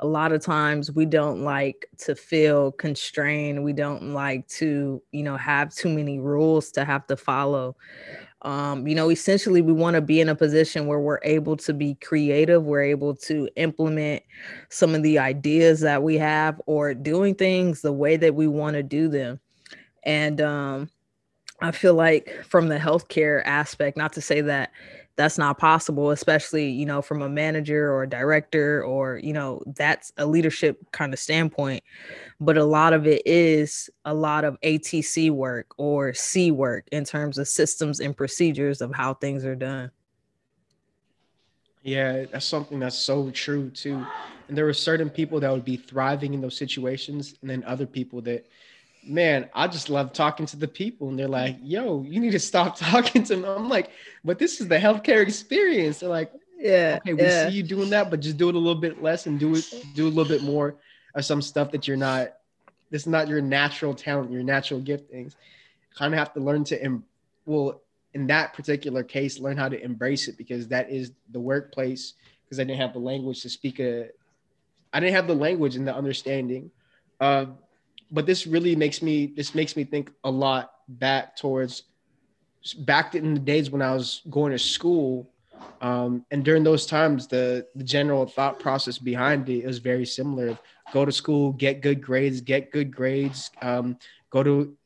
a 0.00 0.06
lot 0.06 0.32
of 0.32 0.42
times 0.42 0.92
we 0.92 1.06
don't 1.06 1.42
like 1.42 1.88
to 1.98 2.14
feel 2.14 2.72
constrained. 2.72 3.64
We 3.64 3.72
don't 3.72 4.12
like 4.12 4.46
to, 4.48 5.02
you 5.12 5.22
know, 5.22 5.36
have 5.36 5.74
too 5.74 5.88
many 5.88 6.18
rules 6.18 6.70
to 6.72 6.84
have 6.84 7.06
to 7.06 7.16
follow. 7.16 7.76
Um, 8.42 8.86
you 8.86 8.94
know, 8.94 9.10
essentially, 9.10 9.62
we 9.62 9.72
want 9.72 9.94
to 9.94 10.02
be 10.02 10.20
in 10.20 10.28
a 10.28 10.34
position 10.34 10.86
where 10.86 11.00
we're 11.00 11.20
able 11.24 11.56
to 11.56 11.72
be 11.72 11.94
creative, 11.96 12.62
we're 12.62 12.82
able 12.82 13.16
to 13.16 13.48
implement 13.56 14.22
some 14.68 14.94
of 14.94 15.02
the 15.02 15.18
ideas 15.18 15.80
that 15.80 16.02
we 16.02 16.18
have 16.18 16.60
or 16.66 16.92
doing 16.92 17.34
things 17.34 17.80
the 17.80 17.92
way 17.92 18.16
that 18.16 18.34
we 18.34 18.46
want 18.46 18.74
to 18.74 18.82
do 18.82 19.08
them. 19.08 19.40
And 20.04 20.40
um, 20.42 20.90
I 21.62 21.72
feel 21.72 21.94
like 21.94 22.44
from 22.44 22.68
the 22.68 22.78
healthcare 22.78 23.42
aspect, 23.46 23.96
not 23.96 24.12
to 24.12 24.20
say 24.20 24.42
that 24.42 24.70
that's 25.16 25.38
not 25.38 25.58
possible 25.58 26.10
especially 26.10 26.68
you 26.68 26.86
know 26.86 27.02
from 27.02 27.22
a 27.22 27.28
manager 27.28 27.90
or 27.90 28.02
a 28.02 28.08
director 28.08 28.84
or 28.84 29.18
you 29.18 29.32
know 29.32 29.62
that's 29.74 30.12
a 30.18 30.26
leadership 30.26 30.78
kind 30.92 31.12
of 31.12 31.18
standpoint. 31.18 31.82
But 32.38 32.58
a 32.58 32.64
lot 32.64 32.92
of 32.92 33.06
it 33.06 33.22
is 33.24 33.88
a 34.04 34.14
lot 34.14 34.44
of 34.44 34.60
atc 34.60 35.30
work 35.30 35.74
or 35.78 36.12
c 36.12 36.50
work 36.50 36.86
in 36.92 37.04
terms 37.04 37.38
of 37.38 37.48
systems 37.48 38.00
and 38.00 38.16
procedures 38.16 38.80
of 38.80 38.94
how 38.94 39.14
things 39.14 39.44
are 39.44 39.56
done. 39.56 39.90
Yeah 41.82 42.26
that's 42.26 42.46
something 42.46 42.78
that's 42.78 42.98
so 42.98 43.30
true 43.30 43.70
too. 43.70 44.04
And 44.48 44.56
there 44.56 44.66
were 44.66 44.74
certain 44.74 45.10
people 45.10 45.40
that 45.40 45.50
would 45.50 45.64
be 45.64 45.76
thriving 45.76 46.34
in 46.34 46.40
those 46.40 46.56
situations 46.56 47.34
and 47.40 47.50
then 47.50 47.64
other 47.64 47.86
people 47.86 48.20
that 48.22 48.46
man, 49.06 49.48
I 49.54 49.68
just 49.68 49.88
love 49.88 50.12
talking 50.12 50.46
to 50.46 50.56
the 50.56 50.68
people. 50.68 51.08
And 51.08 51.18
they're 51.18 51.28
like, 51.28 51.56
yo, 51.62 52.02
you 52.02 52.20
need 52.20 52.32
to 52.32 52.38
stop 52.38 52.76
talking 52.78 53.22
to 53.24 53.36
me. 53.36 53.46
I'm 53.46 53.68
like, 53.68 53.90
but 54.24 54.38
this 54.38 54.60
is 54.60 54.68
the 54.68 54.78
healthcare 54.78 55.22
experience. 55.22 56.00
They're 56.00 56.08
like, 56.08 56.32
yeah, 56.58 56.98
okay, 57.00 57.14
we 57.14 57.22
yeah. 57.22 57.48
see 57.48 57.54
you 57.54 57.62
doing 57.62 57.90
that, 57.90 58.10
but 58.10 58.20
just 58.20 58.36
do 58.36 58.48
it 58.48 58.54
a 58.54 58.58
little 58.58 58.80
bit 58.80 59.02
less 59.02 59.26
and 59.26 59.38
do 59.38 59.54
it, 59.54 59.64
do 59.94 60.06
a 60.06 60.08
little 60.08 60.24
bit 60.24 60.42
more 60.42 60.76
of 61.14 61.24
some 61.24 61.42
stuff 61.42 61.70
that 61.72 61.86
you're 61.86 61.96
not, 61.96 62.34
this 62.90 63.02
is 63.02 63.08
not 63.08 63.28
your 63.28 63.40
natural 63.40 63.94
talent, 63.94 64.30
your 64.30 64.42
natural 64.42 64.80
giftings. 64.80 65.34
Kind 65.94 66.14
of 66.14 66.18
have 66.18 66.32
to 66.34 66.40
learn 66.40 66.64
to, 66.64 66.82
em- 66.82 67.04
well, 67.44 67.82
in 68.14 68.26
that 68.28 68.54
particular 68.54 69.02
case, 69.02 69.38
learn 69.38 69.56
how 69.56 69.68
to 69.68 69.82
embrace 69.82 70.28
it 70.28 70.38
because 70.38 70.68
that 70.68 70.90
is 70.90 71.12
the 71.32 71.40
workplace. 71.40 72.14
Because 72.44 72.60
I 72.60 72.64
didn't 72.64 72.80
have 72.80 72.92
the 72.92 73.00
language 73.00 73.42
to 73.42 73.50
speak 73.50 73.80
a, 73.80 74.08
I 74.92 75.00
didn't 75.00 75.14
have 75.14 75.26
the 75.26 75.34
language 75.34 75.76
and 75.76 75.86
the 75.86 75.94
understanding 75.94 76.70
of 77.20 77.56
but 78.10 78.26
this 78.26 78.46
really 78.46 78.76
makes 78.76 79.02
me 79.02 79.26
this 79.36 79.54
makes 79.54 79.76
me 79.76 79.84
think 79.84 80.12
a 80.24 80.30
lot 80.30 80.72
back 80.88 81.36
towards 81.36 81.84
back 82.78 83.14
in 83.14 83.34
the 83.34 83.40
days 83.40 83.70
when 83.70 83.82
I 83.82 83.92
was 83.92 84.22
going 84.30 84.52
to 84.52 84.58
school. 84.58 85.30
Um, 85.80 86.24
and 86.30 86.44
during 86.44 86.64
those 86.64 86.86
times, 86.86 87.26
the, 87.26 87.66
the 87.74 87.84
general 87.84 88.26
thought 88.26 88.58
process 88.58 88.98
behind 88.98 89.48
it 89.48 89.64
was 89.64 89.78
very 89.78 90.04
similar. 90.04 90.58
Go 90.92 91.04
to 91.04 91.12
school, 91.12 91.52
get 91.52 91.80
good 91.80 92.02
grades, 92.02 92.40
get 92.40 92.70
good 92.72 92.94
grades, 92.94 93.50
um, 93.62 93.98
go 94.30 94.42
to 94.42 94.76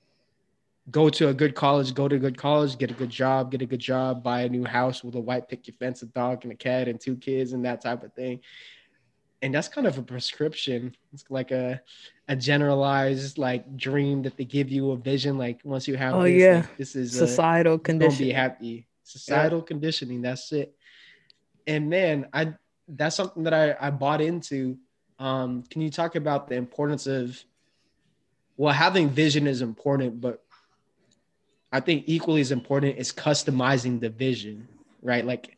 go 0.90 1.08
to 1.08 1.28
a 1.28 1.34
good 1.34 1.54
college, 1.54 1.94
go 1.94 2.08
to 2.08 2.16
a 2.16 2.18
good 2.18 2.36
college, 2.36 2.76
get 2.78 2.90
a 2.90 2.94
good 2.94 3.10
job, 3.10 3.50
get 3.50 3.62
a 3.62 3.66
good 3.66 3.80
job, 3.80 4.22
buy 4.22 4.42
a 4.42 4.48
new 4.48 4.64
house 4.64 5.04
with 5.04 5.14
a 5.14 5.20
white 5.20 5.48
picket 5.48 5.76
fence, 5.78 6.02
a 6.02 6.06
dog 6.06 6.40
and 6.42 6.52
a 6.52 6.56
cat 6.56 6.88
and 6.88 7.00
two 7.00 7.16
kids 7.16 7.52
and 7.52 7.64
that 7.64 7.80
type 7.80 8.02
of 8.02 8.12
thing. 8.14 8.40
And 9.42 9.54
that's 9.54 9.68
kind 9.68 9.86
of 9.86 9.98
a 9.98 10.02
prescription. 10.02 10.94
It's 11.12 11.24
like 11.30 11.50
a 11.50 11.80
a 12.28 12.36
generalized 12.36 13.38
like 13.38 13.76
dream 13.76 14.22
that 14.22 14.36
they 14.36 14.44
give 14.44 14.70
you 14.70 14.92
a 14.92 14.96
vision. 14.96 15.38
Like 15.38 15.60
once 15.64 15.88
you 15.88 15.96
have, 15.96 16.14
oh 16.14 16.22
this, 16.22 16.40
yeah, 16.40 16.56
like, 16.56 16.76
this 16.76 16.96
is 16.96 17.16
societal 17.16 17.74
a, 17.74 17.78
condition. 17.78 18.10
Don't 18.10 18.28
be 18.28 18.32
happy. 18.32 18.86
Societal 19.04 19.60
yeah. 19.60 19.64
conditioning. 19.64 20.22
That's 20.22 20.52
it. 20.52 20.74
And 21.66 21.88
man, 21.90 22.26
I 22.32 22.54
that's 22.88 23.16
something 23.16 23.44
that 23.44 23.54
I 23.54 23.76
I 23.80 23.90
bought 23.90 24.20
into. 24.20 24.78
Um, 25.18 25.64
can 25.64 25.82
you 25.82 25.90
talk 25.90 26.16
about 26.16 26.48
the 26.48 26.54
importance 26.54 27.06
of 27.06 27.42
well, 28.56 28.74
having 28.74 29.08
vision 29.08 29.46
is 29.46 29.62
important, 29.62 30.20
but 30.20 30.42
I 31.72 31.80
think 31.80 32.04
equally 32.06 32.42
as 32.42 32.52
important 32.52 32.98
is 32.98 33.10
customizing 33.10 34.00
the 34.00 34.10
vision, 34.10 34.68
right? 35.02 35.24
Like 35.24 35.56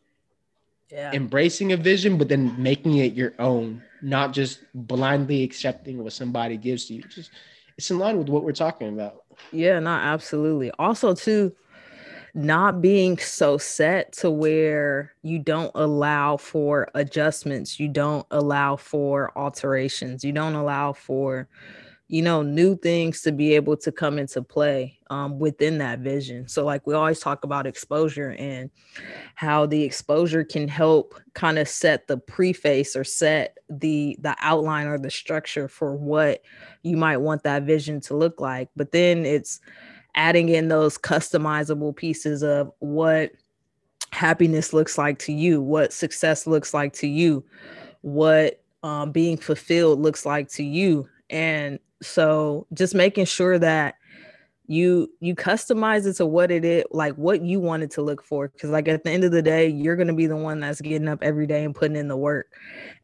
yeah. 0.93 1.11
embracing 1.13 1.73
a 1.73 1.77
vision, 1.77 2.19
but 2.19 2.29
then 2.29 2.55
making 2.63 2.99
it 2.99 3.15
your 3.15 3.33
own, 3.39 3.83
not 4.03 4.33
just 4.33 4.61
blindly 4.75 5.43
accepting 5.43 6.03
what 6.03 6.13
somebody 6.13 6.57
gives 6.57 6.85
to 6.87 6.95
you. 6.95 7.03
Just 7.03 7.31
it's 7.79 7.91
in 7.91 7.99
line 7.99 8.19
with 8.19 8.29
what 8.29 8.45
we're 8.45 8.53
talking 8.53 8.89
about. 8.89 9.25
Yeah, 9.51 9.79
not 9.81 10.05
absolutely. 10.05 10.71
Also, 10.79 11.15
too, 11.15 11.55
not 12.35 12.83
being 12.83 13.19
so 13.19 13.57
set 13.59 14.13
to 14.13 14.31
where 14.31 15.15
you 15.23 15.39
don't 15.39 15.73
allow 15.75 16.37
for 16.37 16.89
adjustments, 16.95 17.81
you 17.81 17.89
don't 17.89 18.27
allow 18.31 18.77
for 18.77 19.33
alterations, 19.37 20.25
you 20.25 20.33
don't 20.33 20.55
allow 20.55 20.93
for 20.93 21.49
you 22.12 22.21
know 22.21 22.42
new 22.42 22.76
things 22.76 23.23
to 23.23 23.33
be 23.33 23.54
able 23.54 23.75
to 23.75 23.90
come 23.90 24.19
into 24.19 24.42
play 24.42 24.99
um, 25.09 25.38
within 25.38 25.78
that 25.78 26.00
vision. 26.00 26.47
So 26.47 26.62
like 26.62 26.87
we 26.87 26.92
always 26.92 27.21
talk 27.21 27.42
about 27.42 27.66
exposure 27.66 28.37
and 28.38 28.71
how 29.35 29.64
the 29.64 29.83
exposure 29.83 30.45
can 30.45 30.69
help 30.69 31.19
kind 31.33 31.59
of 31.59 31.66
set 31.66 32.09
the 32.09 32.19
preface 32.19 32.95
or 32.95 33.02
set 33.02 33.57
the 33.71 34.19
the 34.21 34.37
outline 34.40 34.88
or 34.88 34.99
the 34.99 35.11
structure 35.11 35.69
for 35.69 35.97
what 35.97 36.42
you 36.83 36.99
might 36.99 37.16
want 37.16 37.45
that 37.45 37.62
vision 37.62 37.99
to 38.02 38.14
look 38.14 38.42
like. 38.42 38.69
But 38.76 38.92
then 38.92 39.25
it's 39.25 39.61
adding 40.14 40.50
in 40.50 40.69
those 40.69 40.99
customizable 40.99 41.97
pieces 41.97 42.42
of 42.42 42.71
what 42.81 43.33
happiness 44.11 44.75
looks 44.75 44.99
like 44.99 45.19
to 45.19 45.33
you 45.33 45.62
what 45.62 45.90
success 45.90 46.47
looks 46.47 46.75
like 46.75 46.92
to 46.92 47.07
you 47.07 47.42
what 48.02 48.62
um, 48.83 49.12
being 49.12 49.38
fulfilled 49.38 50.00
looks 50.00 50.26
like 50.26 50.49
to 50.50 50.62
you. 50.62 51.09
And 51.31 51.78
so 52.03 52.67
just 52.75 52.95
making 52.95 53.25
sure 53.25 53.59
that 53.59 53.95
you 54.67 55.11
you 55.21 55.35
customize 55.35 56.07
it 56.07 56.15
to 56.15 56.25
what 56.25 56.51
it 56.51 56.65
is 56.65 56.85
like 56.93 57.15
what 57.17 57.43
you 57.43 57.59
want 57.59 57.83
it 57.83 57.91
to 57.91 58.01
look 58.01 58.25
for 58.25 58.49
because 58.49 58.71
like 58.71 58.87
at 58.87 59.03
the 59.03 59.11
end 59.11 59.25
of 59.25 59.33
the 59.33 59.43
day 59.43 59.69
you're 59.69 59.97
going 59.97 60.09
to 60.09 60.15
be 60.15 60.27
the 60.27 60.37
one 60.37 60.61
that's 60.61 60.81
getting 60.81 61.09
up 61.09 61.19
every 61.21 61.47
day 61.47 61.65
and 61.65 61.75
putting 61.75 61.97
in 61.97 62.09
the 62.09 62.17
work. 62.17 62.47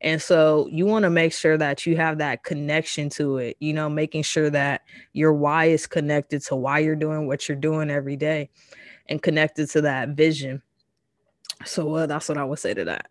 And 0.00 0.22
so 0.22 0.68
you 0.70 0.86
want 0.86 1.02
to 1.02 1.10
make 1.10 1.32
sure 1.32 1.58
that 1.58 1.84
you 1.84 1.96
have 1.96 2.18
that 2.18 2.44
connection 2.44 3.08
to 3.10 3.38
it 3.38 3.56
you 3.60 3.72
know 3.72 3.88
making 3.88 4.22
sure 4.22 4.50
that 4.50 4.82
your 5.12 5.32
why 5.32 5.66
is 5.66 5.86
connected 5.86 6.42
to 6.44 6.56
why 6.56 6.78
you're 6.78 6.96
doing 6.96 7.26
what 7.26 7.48
you're 7.48 7.56
doing 7.56 7.90
every 7.90 8.16
day 8.16 8.50
and 9.06 9.22
connected 9.22 9.68
to 9.70 9.80
that 9.82 10.10
vision. 10.10 10.62
So 11.64 11.92
uh, 11.94 12.06
that's 12.06 12.28
what 12.28 12.38
i 12.38 12.44
would 12.44 12.58
say 12.60 12.72
to 12.74 12.84
that. 12.84 13.08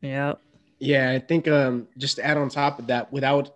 Yeah 0.00 0.34
yeah, 0.82 1.12
I 1.12 1.20
think 1.20 1.46
um, 1.46 1.86
just 1.96 2.16
to 2.16 2.26
add 2.26 2.36
on 2.36 2.48
top 2.48 2.80
of 2.80 2.88
that, 2.88 3.12
without, 3.12 3.54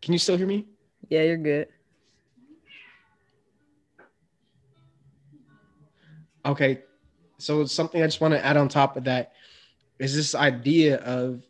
can 0.00 0.12
you 0.12 0.20
still 0.20 0.36
hear 0.36 0.46
me? 0.46 0.66
Yeah, 1.08 1.22
you're 1.22 1.36
good. 1.36 1.66
Okay, 6.46 6.82
so 7.38 7.66
something 7.66 8.04
I 8.04 8.06
just 8.06 8.20
want 8.20 8.34
to 8.34 8.44
add 8.46 8.56
on 8.56 8.68
top 8.68 8.96
of 8.96 9.02
that 9.04 9.32
is 9.98 10.14
this 10.14 10.32
idea 10.36 10.98
of 10.98 11.42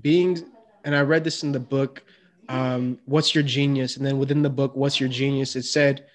being, 0.00 0.38
and 0.84 0.94
I 0.94 1.00
read 1.00 1.24
this 1.24 1.42
in 1.42 1.50
the 1.50 1.58
book, 1.58 2.04
um, 2.48 3.00
"What's 3.06 3.34
Your 3.34 3.42
Genius?" 3.42 3.96
and 3.96 4.06
then 4.06 4.18
within 4.18 4.42
the 4.42 4.50
book, 4.50 4.76
"What's 4.76 5.00
Your 5.00 5.08
Genius?" 5.08 5.56
it 5.56 5.64
said, 5.64 6.06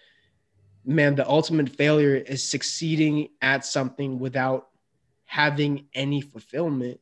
"Man, 0.85 1.15
the 1.15 1.27
ultimate 1.27 1.67
failure 1.67 2.15
is 2.15 2.41
succeeding 2.41 3.29
at 3.41 3.65
something 3.65 4.17
without 4.17 4.69
having 5.33 5.83
any 5.95 6.21
fulfillment. 6.21 6.99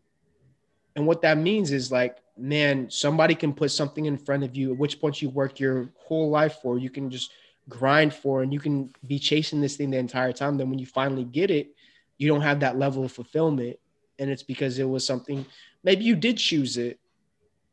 And 0.95 1.05
what 1.05 1.21
that 1.23 1.37
means 1.37 1.73
is 1.73 1.91
like, 1.91 2.15
man, 2.37 2.89
somebody 2.89 3.35
can 3.35 3.51
put 3.51 3.71
something 3.71 4.05
in 4.05 4.17
front 4.17 4.45
of 4.45 4.55
you, 4.55 4.71
at 4.71 4.77
which 4.77 5.01
point 5.01 5.21
you 5.21 5.27
work 5.27 5.59
your 5.59 5.89
whole 5.97 6.29
life 6.29 6.59
for, 6.61 6.77
you 6.77 6.89
can 6.89 7.09
just 7.09 7.33
grind 7.67 8.13
for, 8.13 8.41
and 8.41 8.53
you 8.53 8.59
can 8.61 8.89
be 9.05 9.19
chasing 9.19 9.59
this 9.59 9.75
thing 9.75 9.89
the 9.91 9.97
entire 9.97 10.31
time. 10.31 10.57
Then 10.57 10.69
when 10.69 10.79
you 10.79 10.85
finally 10.85 11.25
get 11.25 11.51
it, 11.51 11.75
you 12.19 12.29
don't 12.29 12.39
have 12.39 12.61
that 12.61 12.79
level 12.79 13.03
of 13.03 13.11
fulfillment. 13.11 13.77
And 14.17 14.29
it's 14.29 14.43
because 14.43 14.79
it 14.79 14.87
was 14.87 15.05
something, 15.05 15.45
maybe 15.83 16.05
you 16.05 16.15
did 16.15 16.37
choose 16.37 16.77
it, 16.77 17.01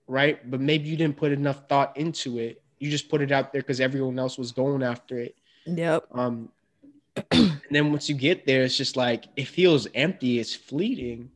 right? 0.09 0.51
But 0.51 0.61
maybe 0.61 0.89
you 0.89 0.97
didn't 0.97 1.19
put 1.19 1.31
enough 1.31 1.69
thought 1.69 1.97
into 1.97 2.39
it. 2.39 2.61
You 2.81 2.91
just 2.91 3.09
put 3.09 3.23
it 3.23 3.31
out 3.31 3.53
there 3.53 3.63
because 3.63 3.81
everyone 3.81 4.19
else 4.19 4.37
was 4.37 4.51
going 4.51 4.83
after 4.83 5.21
it. 5.21 5.37
Yep. 5.67 6.07
Um, 6.11 6.49
and 7.69 7.77
then 7.77 7.91
once 7.91 8.09
you 8.09 8.15
get 8.15 8.47
there, 8.47 8.63
it's 8.63 8.77
just 8.77 8.97
like 8.97 9.27
it 9.37 9.47
feels 9.47 9.87
empty. 9.95 10.39
It's 10.39 10.55
fleeting. 10.55 11.31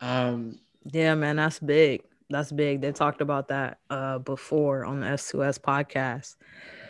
Um, 0.00 0.58
yeah, 0.90 1.14
man, 1.14 1.36
that's 1.36 1.60
big. 1.60 2.02
That's 2.28 2.50
big. 2.50 2.80
They 2.80 2.90
talked 2.90 3.20
about 3.20 3.48
that 3.48 3.78
uh, 3.88 4.18
before 4.18 4.84
on 4.84 5.00
the 5.00 5.06
S2S 5.06 5.60
podcast. 5.60 6.36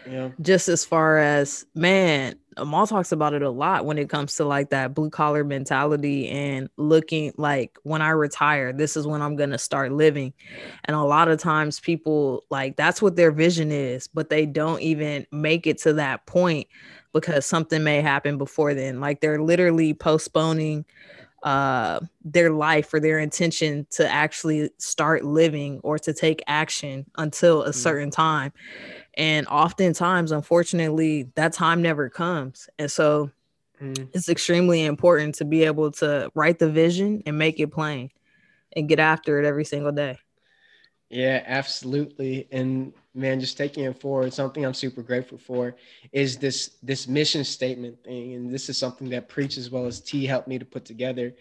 Yeah. 0.08 0.30
Just 0.40 0.68
as 0.68 0.84
far 0.84 1.18
as 1.18 1.66
man, 1.74 2.36
Amal 2.56 2.86
talks 2.86 3.12
about 3.12 3.34
it 3.34 3.42
a 3.42 3.50
lot 3.50 3.84
when 3.84 3.98
it 3.98 4.08
comes 4.08 4.36
to 4.36 4.44
like 4.44 4.70
that 4.70 4.94
blue 4.94 5.10
collar 5.10 5.44
mentality 5.44 6.28
and 6.28 6.68
looking 6.76 7.32
like 7.36 7.78
when 7.82 8.02
I 8.02 8.10
retire, 8.10 8.72
this 8.72 8.96
is 8.96 9.06
when 9.06 9.22
I'm 9.22 9.36
gonna 9.36 9.58
start 9.58 9.92
living. 9.92 10.32
And 10.84 10.96
a 10.96 11.02
lot 11.02 11.28
of 11.28 11.38
times 11.38 11.80
people 11.80 12.44
like 12.50 12.76
that's 12.76 13.02
what 13.02 13.16
their 13.16 13.30
vision 13.30 13.72
is, 13.72 14.06
but 14.06 14.30
they 14.30 14.46
don't 14.46 14.80
even 14.80 15.26
make 15.32 15.66
it 15.66 15.78
to 15.82 15.94
that 15.94 16.26
point 16.26 16.68
because 17.14 17.46
something 17.46 17.82
may 17.82 18.02
happen 18.02 18.36
before 18.36 18.74
then. 18.74 19.00
Like 19.00 19.20
they're 19.20 19.40
literally 19.40 19.94
postponing 19.94 20.84
uh 21.42 22.00
their 22.24 22.50
life 22.50 22.92
or 22.94 23.00
their 23.00 23.18
intention 23.18 23.86
to 23.90 24.10
actually 24.10 24.70
start 24.78 25.24
living 25.24 25.78
or 25.82 25.98
to 25.98 26.12
take 26.12 26.42
action 26.46 27.04
until 27.16 27.62
a 27.62 27.70
mm. 27.70 27.74
certain 27.74 28.10
time. 28.10 28.52
And 29.14 29.46
oftentimes, 29.46 30.32
unfortunately, 30.32 31.30
that 31.36 31.52
time 31.52 31.80
never 31.82 32.08
comes. 32.10 32.68
And 32.78 32.90
so 32.90 33.30
mm. 33.80 34.08
it's 34.12 34.28
extremely 34.28 34.84
important 34.84 35.36
to 35.36 35.44
be 35.44 35.64
able 35.64 35.92
to 35.92 36.30
write 36.34 36.58
the 36.58 36.70
vision 36.70 37.22
and 37.26 37.38
make 37.38 37.60
it 37.60 37.68
plain 37.68 38.10
and 38.74 38.88
get 38.88 38.98
after 38.98 39.38
it 39.38 39.46
every 39.46 39.64
single 39.64 39.92
day. 39.92 40.18
Yeah, 41.14 41.44
absolutely. 41.46 42.48
And 42.50 42.92
man, 43.14 43.38
just 43.38 43.56
taking 43.56 43.84
it 43.84 44.00
forward, 44.00 44.34
something 44.34 44.66
I'm 44.66 44.74
super 44.74 45.00
grateful 45.00 45.38
for 45.38 45.76
is 46.10 46.38
this 46.38 46.70
this 46.82 47.06
mission 47.06 47.44
statement 47.44 48.02
thing. 48.02 48.34
And 48.34 48.52
this 48.52 48.68
is 48.68 48.78
something 48.78 49.08
that 49.10 49.28
Preach 49.28 49.56
as 49.56 49.70
well 49.70 49.86
as 49.86 50.00
T 50.00 50.26
helped 50.26 50.48
me 50.48 50.58
to 50.58 50.64
put 50.64 50.84
together. 50.84 51.32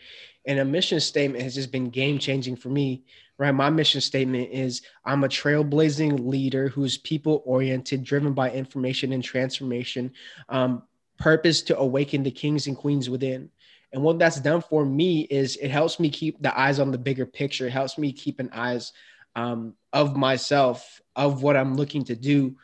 And 0.46 0.60
a 0.60 0.66
mission 0.66 1.00
statement 1.00 1.42
has 1.44 1.56
just 1.56 1.72
been 1.72 1.90
game 1.90 2.20
changing 2.20 2.56
for 2.56 2.70
me. 2.70 3.04
Right. 3.40 3.52
My 3.52 3.72
mission 3.72 4.00
statement 4.00 4.52
is 4.52 4.84
I'm 5.06 5.24
a 5.24 5.28
trailblazing 5.28 6.24
leader 6.24 6.68
who's 6.68 7.00
people 7.00 7.42
oriented, 7.44 8.04
driven 8.04 8.34
by 8.34 8.52
information 8.52 9.12
and 9.12 9.24
transformation, 9.24 10.12
um, 10.50 10.84
purpose 11.18 11.64
to 11.64 11.80
awaken 11.80 12.22
the 12.22 12.30
kings 12.30 12.68
and 12.68 12.78
queens 12.78 13.10
within. 13.10 13.50
And 13.92 14.04
what 14.04 14.20
that's 14.20 14.40
done 14.40 14.62
for 14.62 14.86
me 14.86 15.22
is 15.22 15.56
it 15.58 15.70
helps 15.72 16.00
me 16.00 16.12
keep 16.12 16.40
the 16.44 16.56
eyes 16.60 16.80
on 16.80 16.92
the 16.92 16.98
bigger 17.00 17.26
picture. 17.26 17.66
It 17.66 17.72
helps 17.72 17.98
me 17.98 18.12
keep 18.12 18.40
an 18.40 18.52
eyes 18.54 18.94
um, 19.36 19.76
of 19.92 20.16
myself, 20.16 21.02
of 21.16 21.44
what 21.44 21.58
I'm 21.58 21.76
looking 21.76 22.04
to 22.06 22.16
do. 22.16 22.56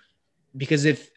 Because 0.56 0.86
if 0.86 1.10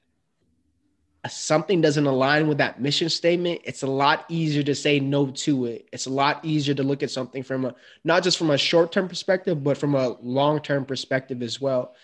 something 1.28 1.80
doesn't 1.80 2.06
align 2.06 2.49
with 2.49 2.59
that 2.59 2.80
mission 2.80 3.09
statement, 3.09 3.61
it's 3.64 3.82
a 3.82 3.87
lot 3.87 4.25
easier 4.28 4.62
to 4.64 4.75
say 4.75 4.99
no 4.99 5.30
to 5.30 5.66
it. 5.66 5.88
It's 5.92 6.06
a 6.06 6.11
lot 6.11 6.44
easier 6.44 6.75
to 6.75 6.82
look 6.82 7.02
at 7.02 7.11
something 7.11 7.42
from 7.42 7.64
a 7.64 7.75
not 8.04 8.23
just 8.23 8.38
from 8.38 8.50
a 8.50 8.59
short 8.59 8.90
term 8.92 9.09
perspective, 9.09 9.62
but 9.62 9.78
from 9.78 9.94
a 9.94 10.16
long 10.21 10.61
term 10.61 10.85
perspective 10.85 11.42
as 11.42 11.61
well. 11.61 11.94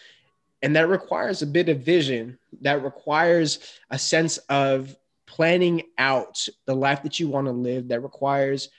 And 0.63 0.75
that 0.77 0.89
requires 0.89 1.43
a 1.43 1.47
bit 1.47 1.69
of 1.69 1.81
vision, 1.81 2.39
that 2.63 2.83
requires 2.83 3.59
a 3.91 3.99
sense 3.99 4.39
of 4.49 4.97
planning 5.27 5.83
out 5.99 6.49
the 6.67 6.75
life 6.75 7.03
that 7.03 7.21
you 7.21 7.29
want 7.29 7.47
to 7.47 7.53
live, 7.53 7.89
that 7.89 8.03
requires 8.03 8.71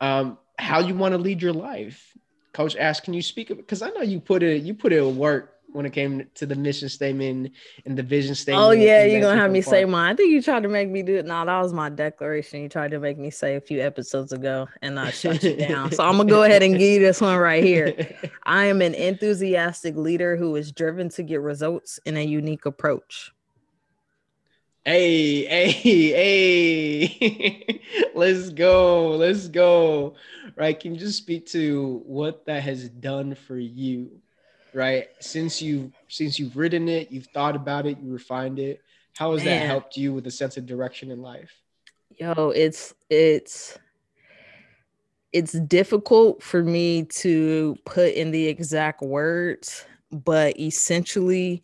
um, 0.00 0.38
how 0.58 0.80
you 0.80 0.94
want 0.94 1.12
to 1.12 1.18
lead 1.18 1.40
your 1.40 1.52
life. 1.52 2.11
Coach 2.52 2.76
Ash, 2.76 3.00
can 3.00 3.14
you 3.14 3.22
speak 3.22 3.48
because 3.48 3.82
I 3.82 3.90
know 3.90 4.02
you 4.02 4.20
put 4.20 4.42
it 4.42 4.62
you 4.62 4.74
put 4.74 4.92
it 4.92 4.98
at 4.98 5.14
work 5.14 5.52
when 5.72 5.86
it 5.86 5.92
came 5.92 6.26
to 6.34 6.46
the 6.46 6.54
mission 6.54 6.88
statement 6.88 7.52
and 7.86 7.96
the 7.96 8.02
vision 8.02 8.34
statement. 8.34 8.66
Oh 8.66 8.70
yeah, 8.70 9.04
you're 9.04 9.20
gonna 9.20 9.40
have 9.40 9.50
me 9.50 9.62
part. 9.62 9.70
say 9.70 9.84
mine. 9.84 10.12
I 10.12 10.16
think 10.16 10.30
you 10.30 10.42
tried 10.42 10.62
to 10.62 10.68
make 10.68 10.88
me 10.88 11.02
do 11.02 11.16
it. 11.16 11.26
No, 11.26 11.44
that 11.44 11.60
was 11.60 11.72
my 11.72 11.88
declaration. 11.88 12.62
You 12.62 12.68
tried 12.68 12.90
to 12.92 12.98
make 12.98 13.18
me 13.18 13.30
say 13.30 13.56
a 13.56 13.60
few 13.60 13.80
episodes 13.80 14.32
ago, 14.32 14.68
and 14.82 15.00
I 15.00 15.10
shut 15.10 15.42
you 15.42 15.56
down. 15.56 15.92
So 15.92 16.04
I'm 16.04 16.16
gonna 16.16 16.28
go 16.28 16.44
ahead 16.44 16.62
and 16.62 16.78
give 16.78 16.92
you 16.94 17.00
this 17.00 17.20
one 17.20 17.36
right 17.36 17.64
here. 17.64 18.16
I 18.44 18.66
am 18.66 18.82
an 18.82 18.94
enthusiastic 18.94 19.96
leader 19.96 20.36
who 20.36 20.56
is 20.56 20.72
driven 20.72 21.08
to 21.10 21.22
get 21.22 21.40
results 21.40 21.98
in 22.04 22.16
a 22.16 22.24
unique 22.24 22.66
approach. 22.66 23.32
Hey, 24.84 25.44
hey, 25.44 25.70
hey. 26.10 27.80
let's 28.16 28.50
go. 28.50 29.10
Let's 29.10 29.46
go. 29.46 30.14
Right. 30.56 30.78
Can 30.78 30.94
you 30.94 31.00
just 31.00 31.18
speak 31.18 31.46
to 31.50 32.02
what 32.04 32.44
that 32.46 32.64
has 32.64 32.88
done 32.88 33.36
for 33.36 33.56
you? 33.56 34.20
Right. 34.74 35.06
Since 35.20 35.62
you 35.62 35.92
since 36.08 36.36
you've 36.36 36.56
written 36.56 36.88
it, 36.88 37.12
you've 37.12 37.28
thought 37.28 37.54
about 37.54 37.86
it, 37.86 37.98
you 38.00 38.12
refined 38.12 38.58
it. 38.58 38.82
How 39.16 39.32
has 39.34 39.44
Man. 39.44 39.60
that 39.60 39.66
helped 39.66 39.96
you 39.96 40.12
with 40.12 40.26
a 40.26 40.32
sense 40.32 40.56
of 40.56 40.66
direction 40.66 41.12
in 41.12 41.22
life? 41.22 41.52
Yo, 42.18 42.50
it's 42.50 42.92
it's 43.08 43.78
it's 45.32 45.52
difficult 45.52 46.42
for 46.42 46.64
me 46.64 47.04
to 47.04 47.76
put 47.84 48.14
in 48.14 48.32
the 48.32 48.48
exact 48.48 49.00
words, 49.00 49.86
but 50.10 50.58
essentially 50.58 51.62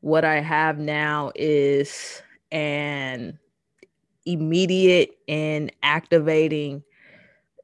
what 0.00 0.24
I 0.26 0.40
have 0.40 0.78
now 0.78 1.32
is 1.34 2.22
an 2.52 3.38
immediate 4.24 5.18
and 5.26 5.72
activating 5.82 6.82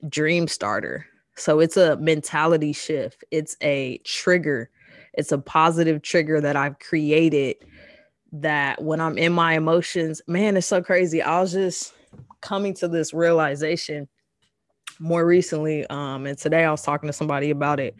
dream 0.08 0.48
starter. 0.48 1.06
So 1.36 1.60
it's 1.60 1.76
a 1.76 1.96
mentality 1.98 2.72
shift. 2.72 3.22
It's 3.30 3.56
a 3.62 3.98
trigger. 3.98 4.70
It's 5.14 5.30
a 5.30 5.38
positive 5.38 6.02
trigger 6.02 6.40
that 6.40 6.56
I've 6.56 6.78
created 6.80 7.56
that 8.32 8.82
when 8.82 9.00
I'm 9.00 9.16
in 9.16 9.32
my 9.32 9.54
emotions, 9.54 10.20
man, 10.26 10.56
it's 10.56 10.66
so 10.66 10.82
crazy. 10.82 11.22
I 11.22 11.40
was 11.40 11.52
just 11.52 11.94
coming 12.40 12.74
to 12.74 12.88
this 12.88 13.14
realization 13.14 14.08
more 15.00 15.24
recently 15.24 15.86
um 15.88 16.26
and 16.26 16.36
today 16.36 16.64
I 16.64 16.70
was 16.70 16.82
talking 16.82 17.08
to 17.08 17.12
somebody 17.12 17.50
about 17.50 17.78
it. 17.78 17.94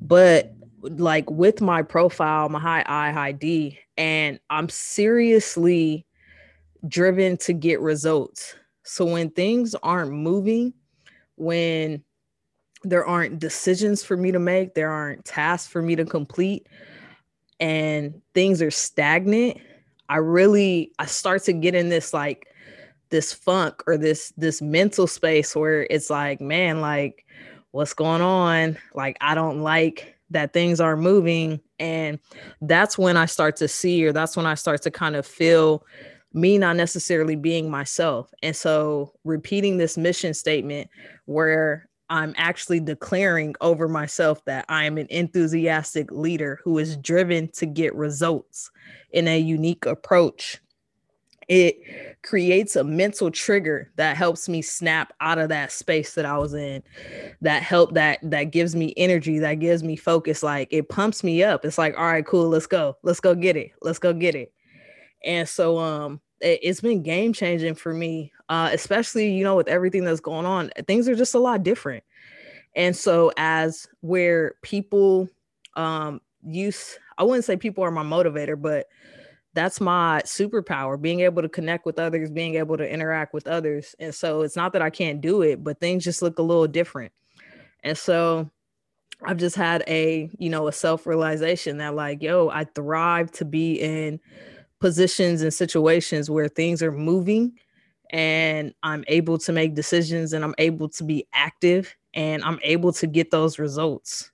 But 0.00 0.53
like 0.90 1.30
with 1.30 1.60
my 1.60 1.82
profile, 1.82 2.48
my 2.48 2.58
high 2.58 2.84
I, 2.86 3.10
high 3.10 3.32
D, 3.32 3.78
and 3.96 4.38
I'm 4.50 4.68
seriously 4.68 6.06
driven 6.86 7.36
to 7.38 7.52
get 7.52 7.80
results. 7.80 8.54
So 8.82 9.04
when 9.04 9.30
things 9.30 9.74
aren't 9.82 10.12
moving, 10.12 10.74
when 11.36 12.04
there 12.82 13.06
aren't 13.06 13.38
decisions 13.38 14.04
for 14.04 14.16
me 14.16 14.30
to 14.32 14.38
make, 14.38 14.74
there 14.74 14.90
aren't 14.90 15.24
tasks 15.24 15.70
for 15.70 15.80
me 15.80 15.96
to 15.96 16.04
complete, 16.04 16.68
and 17.60 18.20
things 18.34 18.60
are 18.60 18.70
stagnant, 18.70 19.58
I 20.08 20.16
really 20.16 20.92
I 20.98 21.06
start 21.06 21.44
to 21.44 21.52
get 21.52 21.74
in 21.74 21.88
this 21.88 22.12
like 22.12 22.46
this 23.10 23.32
funk 23.32 23.82
or 23.86 23.96
this 23.96 24.32
this 24.36 24.60
mental 24.60 25.06
space 25.06 25.56
where 25.56 25.86
it's 25.88 26.10
like, 26.10 26.40
man, 26.40 26.80
like 26.80 27.24
what's 27.70 27.94
going 27.94 28.22
on? 28.22 28.76
Like 28.94 29.16
I 29.20 29.34
don't 29.34 29.62
like 29.62 30.13
that 30.30 30.52
things 30.52 30.80
are 30.80 30.96
moving 30.96 31.60
and 31.78 32.18
that's 32.62 32.96
when 32.96 33.16
I 33.16 33.26
start 33.26 33.56
to 33.56 33.68
see 33.68 34.04
or 34.06 34.12
that's 34.12 34.36
when 34.36 34.46
I 34.46 34.54
start 34.54 34.82
to 34.82 34.90
kind 34.90 35.16
of 35.16 35.26
feel 35.26 35.84
me 36.32 36.58
not 36.58 36.76
necessarily 36.76 37.36
being 37.36 37.70
myself. 37.70 38.32
And 38.42 38.56
so 38.56 39.12
repeating 39.24 39.78
this 39.78 39.96
mission 39.96 40.34
statement 40.34 40.90
where 41.26 41.88
I'm 42.10 42.34
actually 42.36 42.80
declaring 42.80 43.54
over 43.60 43.88
myself 43.88 44.44
that 44.44 44.66
I 44.68 44.84
am 44.84 44.98
an 44.98 45.06
enthusiastic 45.10 46.10
leader 46.10 46.58
who 46.62 46.78
is 46.78 46.96
driven 46.96 47.48
to 47.52 47.66
get 47.66 47.94
results 47.94 48.70
in 49.12 49.26
a 49.28 49.38
unique 49.38 49.86
approach. 49.86 50.60
It 51.48 51.76
creates 52.22 52.76
a 52.76 52.84
mental 52.84 53.30
trigger 53.30 53.90
that 53.96 54.16
helps 54.16 54.48
me 54.48 54.62
snap 54.62 55.12
out 55.20 55.38
of 55.38 55.50
that 55.50 55.72
space 55.72 56.14
that 56.14 56.24
I 56.24 56.38
was 56.38 56.54
in. 56.54 56.82
That 57.40 57.62
help 57.62 57.94
that 57.94 58.18
that 58.22 58.44
gives 58.44 58.74
me 58.74 58.94
energy, 58.96 59.38
that 59.40 59.54
gives 59.54 59.82
me 59.82 59.96
focus. 59.96 60.42
Like 60.42 60.68
it 60.70 60.88
pumps 60.88 61.22
me 61.22 61.42
up. 61.42 61.64
It's 61.64 61.78
like, 61.78 61.96
all 61.98 62.06
right, 62.06 62.26
cool, 62.26 62.48
let's 62.48 62.66
go, 62.66 62.96
let's 63.02 63.20
go 63.20 63.34
get 63.34 63.56
it, 63.56 63.72
let's 63.82 63.98
go 63.98 64.12
get 64.12 64.34
it. 64.34 64.52
And 65.24 65.48
so, 65.48 65.78
um, 65.78 66.20
it, 66.40 66.64
has 66.66 66.80
been 66.80 67.02
game 67.02 67.32
changing 67.32 67.74
for 67.74 67.92
me, 67.92 68.32
uh, 68.48 68.70
especially 68.72 69.32
you 69.32 69.44
know 69.44 69.56
with 69.56 69.68
everything 69.68 70.04
that's 70.04 70.20
going 70.20 70.46
on. 70.46 70.70
Things 70.86 71.08
are 71.08 71.14
just 71.14 71.34
a 71.34 71.38
lot 71.38 71.62
different, 71.62 72.04
and 72.76 72.96
so 72.96 73.32
as 73.36 73.86
where 74.00 74.54
people 74.62 75.28
um 75.76 76.20
use, 76.46 76.98
I 77.18 77.24
wouldn't 77.24 77.44
say 77.44 77.56
people 77.56 77.84
are 77.84 77.90
my 77.90 78.02
motivator, 78.02 78.60
but 78.60 78.86
that's 79.54 79.80
my 79.80 80.20
superpower 80.24 81.00
being 81.00 81.20
able 81.20 81.42
to 81.42 81.48
connect 81.48 81.86
with 81.86 81.98
others 81.98 82.30
being 82.30 82.56
able 82.56 82.76
to 82.76 82.88
interact 82.88 83.32
with 83.32 83.46
others 83.46 83.94
and 83.98 84.14
so 84.14 84.42
it's 84.42 84.56
not 84.56 84.72
that 84.72 84.82
i 84.82 84.90
can't 84.90 85.20
do 85.20 85.42
it 85.42 85.62
but 85.64 85.80
things 85.80 86.04
just 86.04 86.22
look 86.22 86.38
a 86.38 86.42
little 86.42 86.66
different 86.66 87.12
and 87.82 87.96
so 87.96 88.50
i've 89.24 89.38
just 89.38 89.56
had 89.56 89.82
a 89.86 90.28
you 90.38 90.50
know 90.50 90.68
a 90.68 90.72
self-realization 90.72 91.78
that 91.78 91.94
like 91.94 92.22
yo 92.22 92.48
i 92.50 92.64
thrive 92.64 93.30
to 93.30 93.44
be 93.44 93.74
in 93.80 94.20
positions 94.80 95.40
and 95.40 95.54
situations 95.54 96.28
where 96.28 96.48
things 96.48 96.82
are 96.82 96.92
moving 96.92 97.52
and 98.10 98.74
I'm 98.82 99.04
able 99.08 99.38
to 99.38 99.52
make 99.52 99.74
decisions 99.74 100.32
and 100.32 100.44
I'm 100.44 100.54
able 100.58 100.88
to 100.90 101.04
be 101.04 101.26
active 101.32 101.96
and 102.12 102.44
I'm 102.44 102.58
able 102.62 102.92
to 102.92 103.06
get 103.06 103.30
those 103.30 103.58
results. 103.58 104.30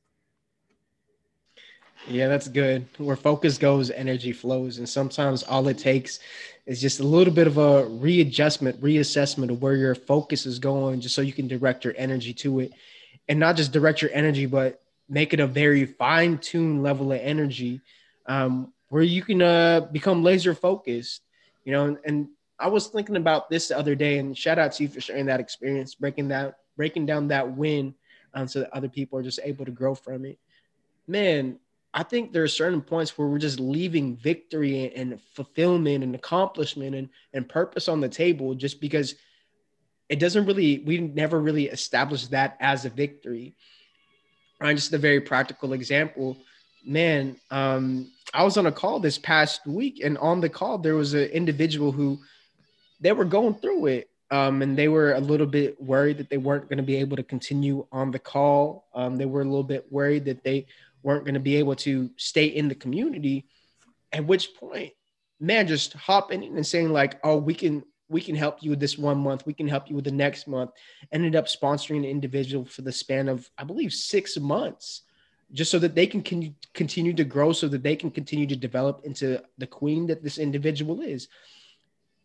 Yeah, 2.08 2.28
that's 2.28 2.48
good. 2.48 2.86
Where 2.98 3.16
focus 3.16 3.58
goes, 3.58 3.90
energy 3.90 4.32
flows. 4.32 4.78
And 4.78 4.88
sometimes 4.88 5.42
all 5.42 5.68
it 5.68 5.78
takes 5.78 6.18
is 6.66 6.80
just 6.80 7.00
a 7.00 7.04
little 7.04 7.32
bit 7.32 7.46
of 7.46 7.58
a 7.58 7.84
readjustment, 7.86 8.80
reassessment 8.80 9.50
of 9.50 9.62
where 9.62 9.76
your 9.76 9.94
focus 9.94 10.46
is 10.46 10.58
going, 10.58 11.00
just 11.00 11.14
so 11.14 11.20
you 11.20 11.32
can 11.32 11.46
direct 11.46 11.84
your 11.84 11.94
energy 11.96 12.32
to 12.34 12.60
it. 12.60 12.72
And 13.28 13.38
not 13.38 13.56
just 13.56 13.72
direct 13.72 14.02
your 14.02 14.10
energy, 14.12 14.46
but 14.46 14.82
make 15.08 15.34
it 15.34 15.40
a 15.40 15.46
very 15.46 15.84
fine 15.84 16.38
tuned 16.38 16.82
level 16.82 17.12
of 17.12 17.20
energy 17.20 17.80
um, 18.26 18.72
where 18.88 19.02
you 19.02 19.22
can 19.22 19.42
uh, 19.42 19.80
become 19.92 20.22
laser 20.22 20.54
focused, 20.54 21.22
you 21.64 21.72
know. 21.72 21.86
And, 21.86 21.98
and, 22.04 22.28
I 22.62 22.68
was 22.68 22.88
thinking 22.88 23.16
about 23.16 23.48
this 23.48 23.68
the 23.68 23.78
other 23.78 23.94
day, 23.94 24.18
and 24.18 24.36
shout 24.36 24.58
out 24.58 24.72
to 24.72 24.82
you 24.82 24.90
for 24.90 25.00
sharing 25.00 25.24
that 25.26 25.40
experience, 25.40 25.94
breaking 25.94 26.28
that, 26.28 26.58
breaking 26.76 27.06
down 27.06 27.28
that 27.28 27.56
win, 27.56 27.94
um, 28.34 28.48
so 28.48 28.60
that 28.60 28.74
other 28.74 28.88
people 28.88 29.18
are 29.18 29.22
just 29.22 29.40
able 29.42 29.64
to 29.64 29.70
grow 29.70 29.94
from 29.94 30.26
it. 30.26 30.38
Man, 31.08 31.58
I 31.92 32.03
think 32.05 32.33
there 32.33 32.44
are 32.44 32.48
certain 32.48 32.81
points 32.81 33.18
where 33.18 33.26
we're 33.26 33.38
just 33.38 33.59
leaving 33.59 34.16
victory 34.16 34.94
and 34.94 35.20
fulfillment 35.35 36.05
and 36.05 36.14
accomplishment 36.14 36.94
and, 36.94 37.09
and 37.33 37.48
purpose 37.48 37.88
on 37.88 38.00
the 38.00 38.09
table 38.09 38.55
just 38.55 38.81
because 38.81 39.16
it 40.09 40.18
doesn't 40.18 40.46
really, 40.46 40.79
we 40.81 40.98
never 40.98 41.40
really 41.40 41.66
established 41.66 42.31
that 42.31 42.57
as 42.61 42.85
a 42.85 42.90
victory. 42.90 43.55
Right? 44.61 44.76
Just 44.76 44.92
a 44.92 44.98
very 44.98 45.20
practical 45.20 45.72
example 45.72 46.37
man, 46.85 47.37
um, 47.50 48.11
I 48.33 48.44
was 48.44 48.57
on 48.57 48.66
a 48.66 48.72
call 48.72 49.00
this 49.00 49.18
past 49.18 49.66
week, 49.66 50.00
and 50.03 50.16
on 50.18 50.40
the 50.40 50.48
call 50.48 50.79
there 50.79 50.94
was 50.94 51.14
an 51.14 51.24
individual 51.31 51.92
who 51.92 52.18
they 53.00 53.12
were 53.12 53.24
going 53.24 53.55
through 53.55 53.87
it, 53.87 54.11
um, 54.31 54.62
and 54.62 54.76
they 54.76 54.88
were 54.88 55.12
a 55.14 55.20
little 55.20 55.46
bit 55.46 55.81
worried 55.83 56.18
that 56.18 56.31
they 56.31 56.38
weren't 56.38 56.68
going 56.68 56.79
to 56.79 56.85
be 56.85 56.96
able 56.96 57.16
to 57.16 57.22
continue 57.22 57.87
on 57.90 58.11
the 58.11 58.18
call. 58.18 58.87
Um, 58.94 59.16
they 59.16 59.26
were 59.26 59.40
a 59.40 59.44
little 59.44 59.64
bit 59.64 59.90
worried 59.90 60.24
that 60.26 60.44
they 60.44 60.66
weren't 61.02 61.24
going 61.24 61.34
to 61.34 61.40
be 61.40 61.56
able 61.56 61.76
to 61.76 62.10
stay 62.16 62.46
in 62.46 62.68
the 62.68 62.74
community. 62.74 63.46
At 64.12 64.26
which 64.26 64.54
point, 64.54 64.92
man, 65.38 65.66
just 65.66 65.92
hopping 65.94 66.42
in 66.42 66.56
and 66.56 66.66
saying 66.66 66.92
like, 66.92 67.18
"Oh, 67.24 67.36
we 67.36 67.54
can." 67.54 67.84
We 68.12 68.20
can 68.20 68.34
help 68.34 68.60
you 68.60 68.70
with 68.70 68.80
this 68.80 68.98
one 68.98 69.18
month. 69.18 69.46
We 69.46 69.54
can 69.54 69.68
help 69.68 69.88
you 69.88 69.94
with 69.94 70.04
the 70.04 70.10
next 70.10 70.48
month. 70.48 70.72
Ended 71.12 71.36
up 71.36 71.46
sponsoring 71.46 71.98
an 71.98 72.04
individual 72.04 72.64
for 72.64 72.82
the 72.82 72.90
span 72.90 73.28
of, 73.28 73.48
I 73.56 73.62
believe, 73.62 73.92
six 73.92 74.36
months 74.36 75.02
just 75.52 75.70
so 75.70 75.78
that 75.78 75.94
they 75.94 76.06
can 76.06 76.22
con- 76.22 76.54
continue 76.74 77.12
to 77.14 77.24
grow, 77.24 77.52
so 77.52 77.68
that 77.68 77.82
they 77.82 77.96
can 77.96 78.10
continue 78.10 78.46
to 78.46 78.56
develop 78.56 79.02
into 79.04 79.42
the 79.58 79.66
queen 79.66 80.06
that 80.06 80.22
this 80.22 80.38
individual 80.38 81.00
is. 81.00 81.28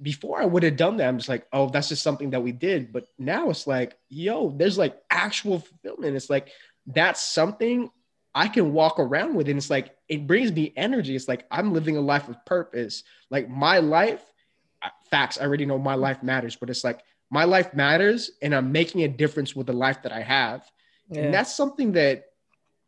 Before 0.01 0.41
I 0.41 0.45
would 0.45 0.63
have 0.63 0.77
done 0.77 0.97
that, 0.97 1.07
I'm 1.07 1.17
just 1.17 1.29
like, 1.29 1.47
oh, 1.53 1.69
that's 1.69 1.89
just 1.89 2.03
something 2.03 2.31
that 2.31 2.43
we 2.43 2.51
did. 2.51 2.91
But 2.91 3.07
now 3.17 3.49
it's 3.49 3.65
like, 3.65 3.97
yo, 4.09 4.51
there's 4.51 4.77
like 4.77 5.01
actual 5.09 5.59
fulfillment. 5.59 6.15
It's 6.15 6.29
like 6.29 6.49
that's 6.85 7.21
something 7.21 7.89
I 8.36 8.48
can 8.50 8.74
walk 8.74 9.00
around 9.00 9.34
with. 9.34 9.50
And 9.50 9.58
it's 9.58 9.69
like, 9.69 9.95
it 10.10 10.28
brings 10.28 10.52
me 10.52 10.74
energy. 10.76 11.15
It's 11.15 11.28
like 11.28 11.45
I'm 11.50 11.74
living 11.74 11.98
a 11.98 12.02
life 12.02 12.30
of 12.30 12.43
purpose. 12.45 13.04
Like 13.32 13.50
my 13.50 13.80
life, 13.80 14.21
facts, 15.10 15.39
I 15.39 15.45
already 15.45 15.65
know 15.65 15.80
my 15.80 15.95
life 15.95 16.21
matters, 16.21 16.56
but 16.56 16.69
it's 16.69 16.84
like 16.84 17.00
my 17.32 17.45
life 17.45 17.74
matters 17.74 18.32
and 18.41 18.54
I'm 18.54 18.71
making 18.71 19.04
a 19.04 19.08
difference 19.08 19.56
with 19.56 19.67
the 19.67 19.74
life 19.74 20.04
that 20.04 20.12
I 20.12 20.21
have. 20.21 20.69
Yeah. 21.10 21.21
And 21.21 21.34
that's 21.34 21.56
something 21.56 21.93
that 21.93 22.26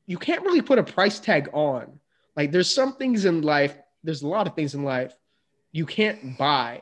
you 0.06 0.18
can't 0.18 0.44
really 0.44 0.62
put 0.62 0.78
a 0.78 0.84
price 0.84 1.20
tag 1.20 1.50
on. 1.54 2.00
Like 2.36 2.52
there's 2.52 2.72
some 2.72 2.94
things 2.94 3.26
in 3.26 3.42
life, 3.42 3.76
there's 4.04 4.22
a 4.22 4.28
lot 4.28 4.48
of 4.48 4.54
things 4.54 4.76
in 4.76 4.84
life 4.84 5.16
you 5.72 5.86
can't 5.86 6.38
buy, 6.38 6.82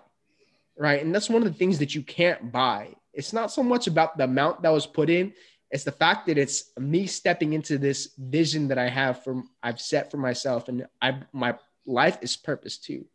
right? 0.77 1.03
And 1.03 1.13
that's 1.13 1.29
one 1.29 1.41
of 1.41 1.51
the 1.51 1.57
things 1.57 1.79
that 1.79 1.93
you 1.93 2.01
can't 2.01 2.51
buy. 2.51 2.95
It's 3.13 3.33
not 3.33 3.51
so 3.51 3.63
much 3.63 3.87
about 3.87 4.17
the 4.17 4.23
amount 4.25 4.61
that 4.61 4.69
was 4.69 4.85
put 4.85 5.09
in, 5.09 5.33
it's 5.75 5.83
the 5.83 5.91
fact 5.91 6.25
that 6.27 6.37
it's 6.37 6.71
me 6.79 7.05
stepping 7.05 7.53
into 7.53 7.77
this 7.77 7.99
vision 8.17 8.69
that 8.69 8.79
I 8.79 8.89
have 8.89 9.23
from 9.23 9.49
I've 9.61 9.79
set 9.79 10.09
for 10.11 10.17
myself 10.17 10.69
and 10.69 10.87
I 11.01 11.19
my 11.33 11.51
life 11.85 12.17
is 12.21 12.35
purpose 12.37 12.77
too 12.77 13.05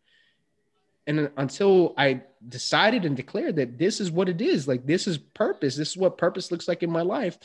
and 1.07 1.31
until 1.37 1.95
I 1.99 2.23
decided 2.47 3.05
and 3.05 3.17
declared 3.17 3.57
that 3.57 3.79
this 3.79 4.01
is 4.01 4.11
what 4.13 4.29
it 4.29 4.41
is, 4.41 4.69
like 4.69 4.87
this 4.87 5.09
is 5.09 5.19
purpose, 5.19 5.75
this 5.75 5.91
is 5.91 5.97
what 5.97 6.19
purpose 6.19 6.53
looks 6.53 6.69
like 6.69 6.83
in 6.85 6.91
my 6.91 7.03
life, 7.03 7.39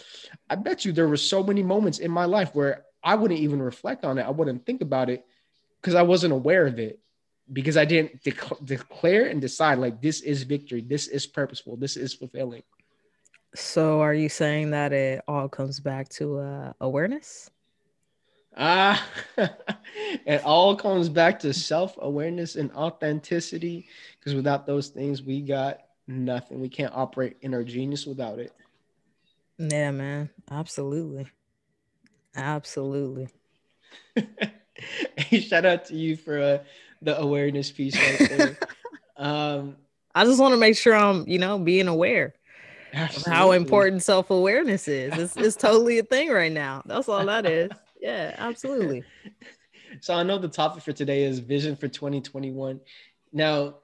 I 0.49 0.55
bet 0.55 0.85
you 0.85 0.91
there 0.91 1.07
were 1.07 1.17
so 1.17 1.41
many 1.41 1.63
moments 1.63 1.99
in 1.99 2.11
my 2.11 2.25
life 2.25 2.53
where 2.53 2.85
I 3.01 3.15
wouldn't 3.15 3.39
even 3.39 3.61
reflect 3.61 4.05
on 4.05 4.19
it. 4.19 4.23
I 4.23 4.29
wouldn't 4.29 4.65
think 4.65 4.81
about 4.81 5.09
it 5.09 5.25
because 5.81 5.95
I 5.95 6.03
wasn't 6.03 6.33
aware 6.33 6.67
of 6.67 6.77
it. 6.77 6.99
because 7.51 7.77
I 7.77 7.85
didn't 7.85 8.23
declare 8.23 9.27
and 9.27 9.39
decide 9.39 9.77
like 9.77 10.01
this 10.01 10.21
is 10.21 10.43
victory, 10.43 10.81
this 10.81 11.07
is 11.07 11.27
purposeful, 11.27 11.77
this 11.77 11.95
is 11.95 12.13
fulfilling. 12.13 12.63
So, 13.55 14.01
are 14.01 14.13
you 14.13 14.27
saying 14.27 14.71
that 14.71 14.91
it 14.91 15.23
all 15.29 15.47
comes 15.47 15.79
back 15.79 16.09
to 16.09 16.39
uh, 16.39 16.73
awareness? 16.81 17.49
Ah, 18.57 19.01
uh, 19.37 19.47
it 20.25 20.43
all 20.43 20.75
comes 20.75 21.07
back 21.07 21.39
to 21.39 21.53
self 21.53 21.95
awareness 21.99 22.57
and 22.57 22.69
authenticity. 22.73 23.87
Because 24.19 24.35
without 24.35 24.65
those 24.65 24.89
things, 24.89 25.23
we 25.23 25.41
got 25.41 25.79
nothing. 26.05 26.59
We 26.59 26.67
can't 26.67 26.93
operate 26.93 27.37
in 27.41 27.53
our 27.53 27.63
genius 27.63 28.05
without 28.05 28.39
it. 28.39 28.51
Yeah, 29.57 29.91
man. 29.91 30.29
Absolutely. 30.51 31.27
Absolutely. 32.35 33.29
hey, 35.15 35.39
shout 35.39 35.65
out 35.65 35.85
to 35.85 35.95
you 35.95 36.17
for 36.17 36.41
uh, 36.41 36.57
the 37.01 37.17
awareness 37.17 37.71
piece 37.71 37.95
right 37.95 38.29
there. 38.29 38.57
um, 39.17 39.77
I 40.13 40.25
just 40.25 40.41
want 40.41 40.53
to 40.53 40.57
make 40.57 40.75
sure 40.75 40.93
I'm, 40.93 41.25
you 41.25 41.39
know, 41.39 41.57
being 41.57 41.87
aware 41.87 42.33
absolutely. 42.95 43.33
how 43.33 43.51
important 43.51 44.03
self 44.03 44.29
awareness 44.29 44.87
is. 44.87 45.17
It's, 45.17 45.37
it's 45.37 45.55
totally 45.55 45.99
a 45.99 46.03
thing 46.03 46.29
right 46.29 46.51
now. 46.51 46.81
That's 46.85 47.09
all 47.09 47.25
that 47.25 47.45
is. 47.45 47.71
Yeah, 48.01 48.35
absolutely. 48.37 49.03
so 50.01 50.13
I 50.13 50.23
know 50.23 50.37
the 50.37 50.47
topic 50.47 50.83
for 50.83 50.91
today 50.91 51.23
is 51.23 51.39
vision 51.39 51.75
for 51.75 51.87
2021. 51.87 52.79
Now, 53.33 53.75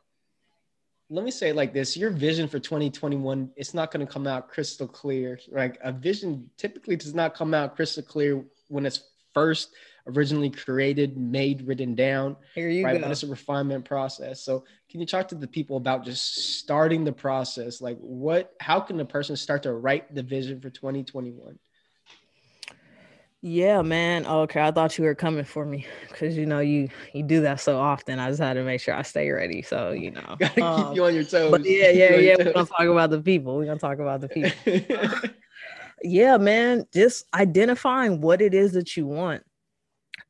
let 1.11 1.25
me 1.25 1.31
say 1.31 1.49
it 1.49 1.55
like 1.55 1.73
this 1.73 1.97
your 1.97 2.09
vision 2.09 2.47
for 2.47 2.57
2021 2.57 3.51
it's 3.57 3.73
not 3.73 3.91
going 3.91 4.05
to 4.05 4.11
come 4.11 4.25
out 4.25 4.49
crystal 4.49 4.87
clear 4.87 5.37
like 5.51 5.77
a 5.83 5.91
vision 5.91 6.49
typically 6.57 6.95
does 6.95 7.13
not 7.13 7.35
come 7.35 7.53
out 7.53 7.75
crystal 7.75 8.01
clear 8.01 8.43
when 8.69 8.85
it's 8.85 9.09
first 9.33 9.73
originally 10.07 10.49
created 10.49 11.17
made 11.17 11.67
written 11.67 11.93
down 11.93 12.35
here 12.55 12.69
you 12.69 12.83
right 12.83 12.95
go. 12.95 13.01
but 13.01 13.11
it's 13.11 13.23
a 13.23 13.27
refinement 13.27 13.83
process 13.83 14.41
so 14.41 14.63
can 14.91 14.99
you 14.99 15.05
talk 15.05 15.29
to 15.29 15.35
the 15.35 15.47
people 15.47 15.77
about 15.77 16.03
just 16.03 16.59
starting 16.59 17.05
the 17.05 17.11
process 17.13 17.81
like 17.81 17.97
what 17.99 18.53
how 18.59 18.79
can 18.79 18.99
a 18.99 19.05
person 19.05 19.35
start 19.37 19.63
to 19.63 19.73
write 19.73 20.13
the 20.13 20.21
vision 20.21 20.59
for 20.59 20.69
2021 20.69 21.57
yeah, 23.43 23.81
man. 23.81 24.27
Okay, 24.27 24.61
I 24.61 24.69
thought 24.69 24.99
you 24.99 25.03
were 25.03 25.15
coming 25.15 25.43
for 25.43 25.65
me 25.65 25.87
because 26.09 26.37
you 26.37 26.45
know 26.45 26.59
you 26.59 26.89
you 27.11 27.23
do 27.23 27.41
that 27.41 27.59
so 27.59 27.79
often. 27.79 28.19
I 28.19 28.29
just 28.29 28.39
had 28.39 28.53
to 28.53 28.63
make 28.63 28.81
sure 28.81 28.93
I 28.93 29.01
stay 29.01 29.31
ready. 29.31 29.63
So 29.63 29.93
you 29.93 30.11
know, 30.11 30.35
gotta 30.39 30.63
um, 30.63 30.87
keep 30.89 30.95
you 30.97 31.05
on 31.05 31.15
your 31.15 31.23
toes. 31.23 31.49
But 31.49 31.65
yeah, 31.65 31.89
yeah, 31.89 32.17
yeah. 32.17 32.35
We're 32.37 32.53
gonna 32.53 32.67
talk 32.67 32.81
about 32.81 33.09
the 33.09 33.19
people. 33.19 33.55
We're 33.55 33.65
gonna 33.65 33.79
talk 33.79 33.97
about 33.97 34.21
the 34.21 34.29
people. 34.29 35.31
yeah, 36.03 36.37
man. 36.37 36.85
Just 36.93 37.25
identifying 37.33 38.21
what 38.21 38.43
it 38.43 38.53
is 38.53 38.73
that 38.73 38.95
you 38.95 39.07
want, 39.07 39.41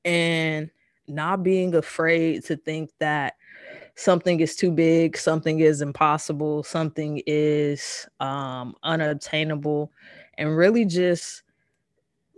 and 0.05 0.71
not 1.05 1.43
being 1.43 1.75
afraid 1.75 2.45
to 2.45 2.55
think 2.55 2.91
that 3.01 3.33
something 3.95 4.39
is 4.39 4.55
too 4.55 4.71
big, 4.71 5.17
something 5.17 5.59
is 5.59 5.81
impossible, 5.81 6.63
something 6.63 7.21
is 7.25 8.07
um, 8.19 8.75
unobtainable, 8.83 9.91
and 10.37 10.55
really 10.55 10.85
just 10.85 11.43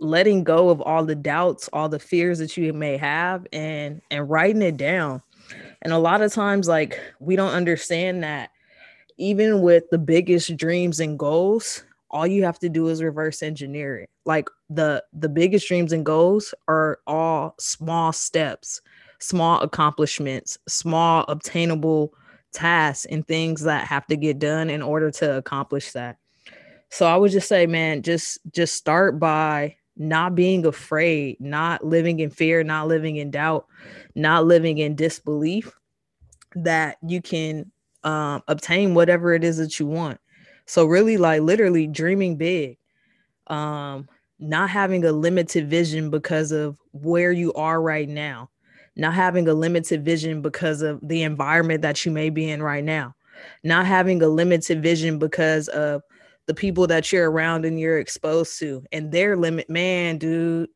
letting 0.00 0.44
go 0.44 0.68
of 0.68 0.80
all 0.82 1.04
the 1.04 1.14
doubts, 1.14 1.68
all 1.72 1.88
the 1.88 1.98
fears 1.98 2.38
that 2.38 2.56
you 2.56 2.72
may 2.72 2.96
have 2.96 3.46
and 3.52 4.00
and 4.10 4.28
writing 4.28 4.62
it 4.62 4.76
down. 4.76 5.22
And 5.82 5.92
a 5.92 5.98
lot 5.98 6.22
of 6.22 6.32
times 6.32 6.68
like 6.68 7.00
we 7.20 7.36
don't 7.36 7.52
understand 7.52 8.22
that 8.24 8.50
even 9.16 9.62
with 9.62 9.84
the 9.90 9.98
biggest 9.98 10.56
dreams 10.56 11.00
and 11.00 11.18
goals, 11.18 11.84
all 12.10 12.26
you 12.26 12.44
have 12.44 12.58
to 12.60 12.68
do 12.68 12.88
is 12.88 13.02
reverse 13.02 13.42
engineer 13.42 13.98
it. 13.98 14.10
Like 14.24 14.48
the 14.70 15.04
the 15.12 15.28
biggest 15.28 15.68
dreams 15.68 15.92
and 15.92 16.04
goals 16.04 16.54
are 16.68 17.00
all 17.06 17.54
small 17.58 18.12
steps, 18.12 18.80
small 19.24 19.60
accomplishments, 19.60 20.58
small 20.68 21.24
obtainable 21.28 22.12
tasks 22.52 23.06
and 23.06 23.26
things 23.26 23.62
that 23.62 23.86
have 23.86 24.06
to 24.06 24.16
get 24.16 24.38
done 24.38 24.70
in 24.70 24.82
order 24.82 25.10
to 25.10 25.36
accomplish 25.36 25.92
that. 25.92 26.18
So 26.90 27.06
I 27.06 27.16
would 27.16 27.32
just 27.32 27.48
say, 27.48 27.66
man, 27.66 28.02
just 28.02 28.38
just 28.52 28.74
start 28.74 29.18
by 29.18 29.76
not 29.96 30.34
being 30.34 30.66
afraid, 30.66 31.40
not 31.40 31.84
living 31.84 32.20
in 32.20 32.30
fear, 32.30 32.62
not 32.62 32.88
living 32.88 33.16
in 33.16 33.30
doubt, 33.30 33.66
not 34.14 34.44
living 34.44 34.78
in 34.78 34.94
disbelief 34.94 35.72
that 36.56 36.98
you 37.06 37.20
can 37.20 37.70
um, 38.04 38.42
obtain 38.46 38.94
whatever 38.94 39.32
it 39.34 39.42
is 39.42 39.56
that 39.56 39.80
you 39.80 39.86
want. 39.86 40.20
So 40.66 40.84
really 40.84 41.16
like 41.16 41.42
literally 41.42 41.86
dreaming 41.86 42.36
big. 42.36 42.78
Um 43.46 44.08
not 44.40 44.68
having 44.68 45.04
a 45.04 45.12
limited 45.12 45.70
vision 45.70 46.10
because 46.10 46.50
of 46.52 46.78
where 46.92 47.32
you 47.32 47.52
are 47.54 47.80
right 47.80 48.08
now. 48.08 48.50
Not 48.96 49.14
having 49.14 49.48
a 49.48 49.54
limited 49.54 50.04
vision 50.04 50.40
because 50.40 50.82
of 50.82 51.00
the 51.02 51.22
environment 51.22 51.82
that 51.82 52.04
you 52.04 52.12
may 52.12 52.30
be 52.30 52.48
in 52.48 52.62
right 52.62 52.84
now. 52.84 53.14
Not 53.62 53.86
having 53.86 54.22
a 54.22 54.28
limited 54.28 54.82
vision 54.82 55.18
because 55.18 55.68
of 55.68 56.02
the 56.46 56.54
people 56.54 56.86
that 56.86 57.10
you're 57.10 57.30
around 57.30 57.64
and 57.64 57.80
you're 57.80 57.98
exposed 57.98 58.58
to 58.58 58.84
and 58.92 59.10
their 59.10 59.36
limit 59.36 59.70
man 59.70 60.18
dude 60.18 60.68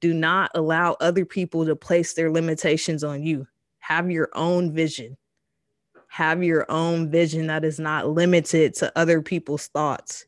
do 0.00 0.12
not 0.12 0.50
allow 0.54 0.96
other 1.00 1.24
people 1.24 1.64
to 1.64 1.76
place 1.76 2.14
their 2.14 2.30
limitations 2.30 3.04
on 3.04 3.22
you. 3.22 3.46
Have 3.78 4.10
your 4.10 4.30
own 4.34 4.72
vision. 4.72 5.16
Have 6.08 6.42
your 6.42 6.66
own 6.70 7.10
vision 7.10 7.46
that 7.46 7.64
is 7.64 7.78
not 7.78 8.08
limited 8.08 8.74
to 8.74 8.92
other 8.98 9.22
people's 9.22 9.68
thoughts. 9.68 10.26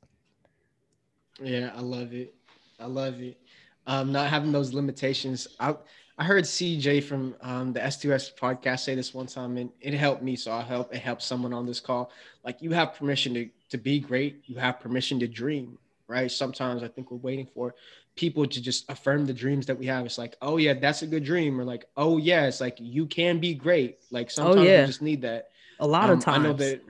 Yeah 1.43 1.73
i 1.75 1.81
love 1.81 2.15
it. 2.15 2.35
I 2.79 2.87
love 2.87 3.21
it. 3.21 3.41
Um 3.87 4.13
not 4.13 4.31
having 4.31 4.53
those 4.53 4.73
limitations 4.73 5.49
i 5.59 5.75
I 6.17 6.25
heard 6.25 6.45
CJ 6.45 7.03
from 7.05 7.35
um, 7.41 7.73
the 7.73 7.81
S2S 7.81 8.37
podcast 8.37 8.81
say 8.81 8.95
this 8.95 9.13
one 9.13 9.27
time, 9.27 9.57
and 9.57 9.71
it 9.81 9.95
helped 9.95 10.23
me. 10.23 10.37
So 10.37 10.53
I 10.53 10.63
help 10.63 10.95
it 10.95 11.01
helps 11.01 11.25
someone 11.25 11.53
on 11.53 11.67
this 11.67 11.81
call. 11.81 12.11
Like 12.45 12.63
you 12.63 12.71
have 12.71 12.95
permission 12.95 13.35
to 13.35 13.49
to 13.71 13.79
be 13.79 13.99
great. 13.99 14.43
You 14.47 14.57
have 14.57 14.79
permission 14.79 15.19
to 15.21 15.27
dream, 15.27 15.77
right? 16.07 16.31
Sometimes 16.31 16.85
I 16.85 16.89
think 16.89 17.11
we're 17.11 17.19
waiting 17.19 17.49
for 17.53 17.75
people 18.15 18.47
to 18.47 18.63
just 18.63 18.89
affirm 18.89 19.27
the 19.27 19.33
dreams 19.33 19.67
that 19.67 19.77
we 19.77 19.87
have. 19.87 20.07
It's 20.07 20.19
like, 20.19 20.37
oh 20.41 20.57
yeah, 20.57 20.75
that's 20.75 21.03
a 21.03 21.07
good 21.07 21.25
dream, 21.25 21.61
or 21.61 21.65
like, 21.65 21.87
oh 21.97 22.19
yeah, 22.19 22.47
it's 22.47 22.61
like 22.61 22.77
you 22.79 23.07
can 23.07 23.41
be 23.41 23.53
great. 23.53 23.99
Like 24.13 24.27
oh, 24.27 24.35
sometimes 24.35 24.59
oh, 24.59 24.63
yeah. 24.63 24.81
we 24.83 24.87
just 24.87 25.03
need 25.03 25.23
that. 25.23 25.49
A 25.81 25.87
lot 25.87 26.11
um, 26.11 26.19
of 26.19 26.25
times. 26.25 26.39
I 26.39 26.49
know 26.49 26.53
that. 26.55 26.81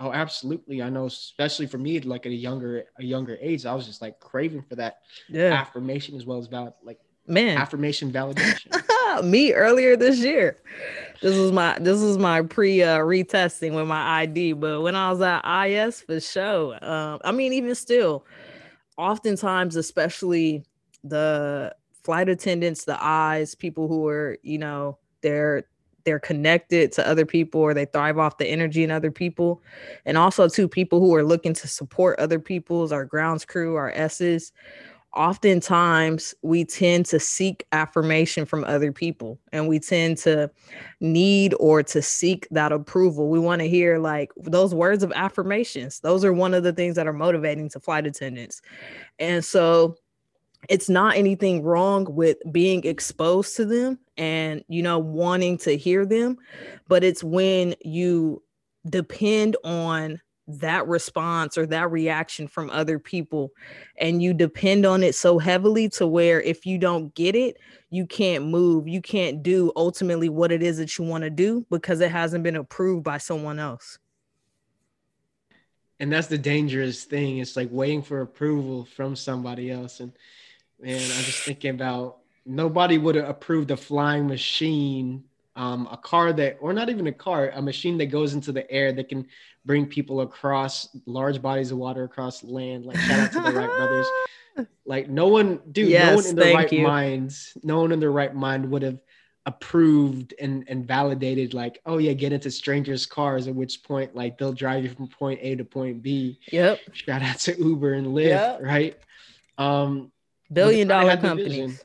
Oh, 0.00 0.12
absolutely. 0.12 0.80
I 0.80 0.90
know, 0.90 1.06
especially 1.06 1.66
for 1.66 1.78
me, 1.78 1.98
like 1.98 2.24
at 2.24 2.30
a 2.30 2.34
younger 2.36 2.84
a 3.00 3.04
younger 3.04 3.36
age, 3.40 3.66
I 3.66 3.74
was 3.74 3.86
just 3.86 4.00
like 4.00 4.20
craving 4.20 4.62
for 4.62 4.76
that 4.76 5.00
yeah. 5.28 5.52
affirmation 5.52 6.14
as 6.14 6.24
well 6.24 6.38
as 6.38 6.46
about 6.46 6.76
like 6.84 7.00
man. 7.28 7.58
Affirmation 7.58 8.12
validation. 8.12 9.24
Me 9.24 9.52
earlier 9.52 9.96
this 9.96 10.18
year. 10.18 10.56
This 11.20 11.36
was 11.36 11.50
my 11.50 11.78
this 11.80 12.00
was 12.00 12.18
my 12.18 12.42
pre 12.42 12.82
uh 12.82 12.98
retesting 12.98 13.74
with 13.74 13.88
my 13.88 14.22
id 14.22 14.52
but 14.52 14.82
when 14.82 14.94
i 14.94 15.10
was 15.10 15.20
at 15.20 15.42
is 15.66 16.00
for 16.00 16.20
sure 16.20 16.78
um 16.84 17.18
i 17.24 17.32
mean 17.32 17.52
even 17.52 17.74
still 17.74 18.24
oftentimes 18.96 19.74
especially 19.74 20.64
the 21.02 21.74
flight 22.04 22.28
attendants 22.28 22.84
the 22.84 22.96
eyes 23.00 23.56
people 23.56 23.88
who 23.88 24.06
are 24.06 24.38
you 24.44 24.58
know 24.58 24.96
they're 25.20 25.64
they're 26.08 26.18
connected 26.18 26.90
to 26.90 27.06
other 27.06 27.26
people 27.26 27.60
or 27.60 27.74
they 27.74 27.84
thrive 27.84 28.16
off 28.16 28.38
the 28.38 28.46
energy 28.46 28.82
in 28.82 28.90
other 28.90 29.10
people. 29.10 29.60
And 30.06 30.16
also 30.16 30.48
to 30.48 30.66
people 30.66 31.00
who 31.00 31.14
are 31.14 31.22
looking 31.22 31.52
to 31.52 31.68
support 31.68 32.18
other 32.18 32.38
people's 32.38 32.92
our 32.92 33.04
grounds 33.04 33.44
crew 33.44 33.74
our 33.74 33.90
s's 33.90 34.52
oftentimes 35.14 36.34
we 36.42 36.64
tend 36.64 37.06
to 37.06 37.18
seek 37.18 37.66
affirmation 37.72 38.44
from 38.44 38.64
other 38.64 38.92
people 38.92 39.38
and 39.52 39.66
we 39.66 39.78
tend 39.78 40.18
to 40.18 40.50
need 41.00 41.54
or 41.58 41.82
to 41.82 42.02
seek 42.02 42.46
that 42.50 42.72
approval. 42.72 43.28
We 43.28 43.38
want 43.38 43.60
to 43.60 43.68
hear 43.68 43.98
like 43.98 44.30
those 44.36 44.74
words 44.74 45.02
of 45.02 45.12
affirmations. 45.12 46.00
Those 46.00 46.24
are 46.24 46.32
one 46.32 46.54
of 46.54 46.62
the 46.62 46.72
things 46.72 46.94
that 46.96 47.06
are 47.06 47.12
motivating 47.12 47.68
to 47.70 47.80
flight 47.80 48.06
attendants. 48.06 48.60
And 49.18 49.44
so 49.44 49.96
it's 50.68 50.88
not 50.88 51.16
anything 51.16 51.62
wrong 51.62 52.06
with 52.14 52.36
being 52.52 52.84
exposed 52.84 53.56
to 53.56 53.64
them 53.64 53.98
and 54.16 54.64
you 54.68 54.82
know 54.82 54.98
wanting 54.98 55.56
to 55.58 55.76
hear 55.76 56.04
them, 56.04 56.36
but 56.88 57.04
it's 57.04 57.22
when 57.22 57.74
you 57.82 58.42
depend 58.88 59.56
on 59.64 60.20
that 60.48 60.88
response 60.88 61.58
or 61.58 61.66
that 61.66 61.90
reaction 61.90 62.48
from 62.48 62.70
other 62.70 62.98
people 62.98 63.52
and 63.98 64.22
you 64.22 64.32
depend 64.32 64.86
on 64.86 65.02
it 65.02 65.14
so 65.14 65.38
heavily 65.38 65.90
to 65.90 66.06
where 66.06 66.40
if 66.40 66.64
you 66.64 66.78
don't 66.78 67.14
get 67.14 67.36
it 67.36 67.58
you 67.90 68.06
can't 68.06 68.46
move 68.46 68.88
you 68.88 69.02
can't 69.02 69.42
do 69.42 69.70
ultimately 69.76 70.30
what 70.30 70.50
it 70.50 70.62
is 70.62 70.78
that 70.78 70.96
you 70.96 71.04
want 71.04 71.22
to 71.22 71.28
do 71.28 71.66
because 71.70 72.00
it 72.00 72.10
hasn't 72.10 72.42
been 72.42 72.56
approved 72.56 73.04
by 73.04 73.18
someone 73.18 73.58
else. 73.58 73.98
And 76.00 76.10
that's 76.10 76.28
the 76.28 76.38
dangerous 76.38 77.04
thing 77.04 77.38
it's 77.38 77.56
like 77.56 77.68
waiting 77.70 78.02
for 78.02 78.22
approval 78.22 78.86
from 78.86 79.16
somebody 79.16 79.70
else 79.70 80.00
and 80.00 80.12
man 80.80 80.94
i'm 80.94 81.24
just 81.24 81.42
thinking 81.42 81.72
about 81.72 82.18
nobody 82.46 82.96
would 82.96 83.16
have 83.16 83.28
approved 83.28 83.70
a 83.70 83.76
flying 83.76 84.26
machine 84.26 85.24
um, 85.58 85.88
a 85.90 85.96
car 85.96 86.32
that, 86.32 86.56
or 86.60 86.72
not 86.72 86.88
even 86.88 87.08
a 87.08 87.12
car, 87.12 87.50
a 87.52 87.60
machine 87.60 87.98
that 87.98 88.06
goes 88.06 88.32
into 88.32 88.52
the 88.52 88.70
air 88.70 88.92
that 88.92 89.08
can 89.08 89.26
bring 89.64 89.86
people 89.86 90.20
across 90.20 90.88
large 91.04 91.42
bodies 91.42 91.72
of 91.72 91.78
water 91.78 92.04
across 92.04 92.44
land. 92.44 92.86
Like 92.86 92.96
shout 92.96 93.18
out 93.18 93.32
to 93.32 93.40
the 93.40 93.52
Wright 93.52 93.68
brothers. 93.68 94.06
Like 94.84 95.08
no 95.08 95.28
one, 95.28 95.60
dude, 95.70 95.88
yes, 95.88 96.08
no 96.08 96.16
one 96.16 96.26
in 96.26 96.34
their 96.34 96.54
right 96.56 96.72
you. 96.72 96.82
minds, 96.82 97.56
no 97.62 97.80
one 97.80 97.92
in 97.92 98.00
their 98.00 98.10
right 98.10 98.34
mind 98.34 98.68
would 98.72 98.82
have 98.82 98.98
approved 99.46 100.34
and 100.40 100.64
and 100.68 100.84
validated 100.84 101.54
like 101.54 101.80
oh 101.86 101.96
yeah 101.96 102.12
get 102.12 102.32
into 102.32 102.50
strangers 102.50 103.06
cars 103.06 103.46
at 103.46 103.54
which 103.54 103.82
point 103.82 104.14
like 104.14 104.36
they'll 104.36 104.52
drive 104.52 104.82
you 104.82 104.90
from 104.90 105.06
point 105.06 105.38
a 105.40 105.54
to 105.56 105.64
point 105.64 106.02
b 106.02 106.38
yep 106.52 106.78
shout 106.92 107.22
out 107.22 107.38
to 107.38 107.56
uber 107.58 107.94
and 107.94 108.08
lyft 108.08 108.26
yep. 108.26 108.60
right 108.60 108.98
um 109.56 110.12
billion 110.52 110.86
dollar 110.86 111.16
companies 111.16 111.56
vision, 111.56 111.78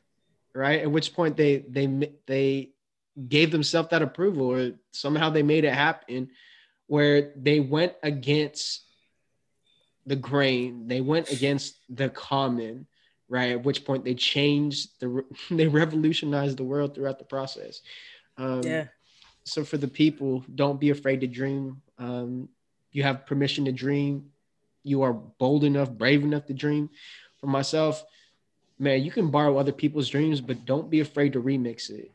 right 0.53 0.81
at 0.81 0.91
which 0.91 1.13
point 1.13 1.37
they 1.37 1.63
they 1.69 2.11
they 2.25 2.72
gave 3.27 3.51
themselves 3.51 3.89
that 3.89 4.01
approval 4.01 4.51
or 4.51 4.71
somehow 4.91 5.29
they 5.29 5.43
made 5.43 5.65
it 5.65 5.73
happen 5.73 6.29
where 6.87 7.31
they 7.35 7.59
went 7.59 7.93
against 8.01 8.81
the 10.05 10.15
grain 10.15 10.87
they 10.87 10.99
went 10.99 11.31
against 11.31 11.75
the 11.89 12.09
common 12.09 12.85
right? 13.33 13.53
At 13.53 13.63
which 13.63 13.83
point 13.83 14.03
they 14.03 14.13
changed 14.13 14.91
the 14.99 15.25
they 15.51 15.67
revolutionized 15.67 16.57
the 16.57 16.63
world 16.63 16.93
throughout 16.93 17.17
the 17.17 17.25
process. 17.25 17.81
Um, 18.37 18.61
yeah. 18.63 18.85
So 19.43 19.65
for 19.65 19.77
the 19.77 19.87
people, 19.87 20.45
don't 20.53 20.79
be 20.79 20.91
afraid 20.91 21.19
to 21.21 21.27
dream. 21.27 21.81
Um, 21.97 22.47
you 22.91 23.03
have 23.03 23.25
permission 23.25 23.65
to 23.65 23.71
dream. 23.71 24.29
You 24.83 25.01
are 25.01 25.13
bold 25.13 25.63
enough, 25.63 25.91
brave 25.91 26.23
enough 26.23 26.45
to 26.45 26.53
dream. 26.53 26.89
For 27.37 27.47
myself, 27.47 28.03
man, 28.79 29.03
you 29.03 29.11
can 29.11 29.31
borrow 29.31 29.57
other 29.57 29.71
people's 29.71 30.09
dreams, 30.09 30.39
but 30.39 30.65
don't 30.65 30.89
be 30.89 30.99
afraid 30.99 31.33
to 31.33 31.41
remix 31.41 31.89
it. 31.89 32.11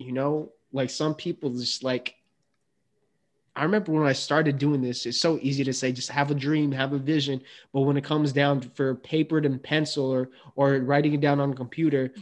You 0.00 0.12
know, 0.12 0.52
like 0.72 0.88
some 0.88 1.14
people 1.14 1.50
just 1.50 1.84
like 1.84 2.14
I 3.54 3.64
remember 3.64 3.92
when 3.92 4.06
I 4.06 4.14
started 4.14 4.56
doing 4.56 4.80
this, 4.80 5.04
it's 5.04 5.20
so 5.20 5.38
easy 5.42 5.62
to 5.64 5.74
say 5.74 5.92
just 5.92 6.08
have 6.08 6.30
a 6.30 6.34
dream, 6.34 6.72
have 6.72 6.94
a 6.94 6.98
vision. 6.98 7.42
But 7.74 7.82
when 7.82 7.98
it 7.98 8.04
comes 8.04 8.32
down 8.32 8.62
for 8.62 8.94
papered 8.94 9.44
and 9.44 9.62
pencil 9.62 10.10
or 10.10 10.30
or 10.56 10.78
writing 10.78 11.12
it 11.12 11.20
down 11.20 11.38
on 11.38 11.52
a 11.52 11.54
computer, 11.54 12.14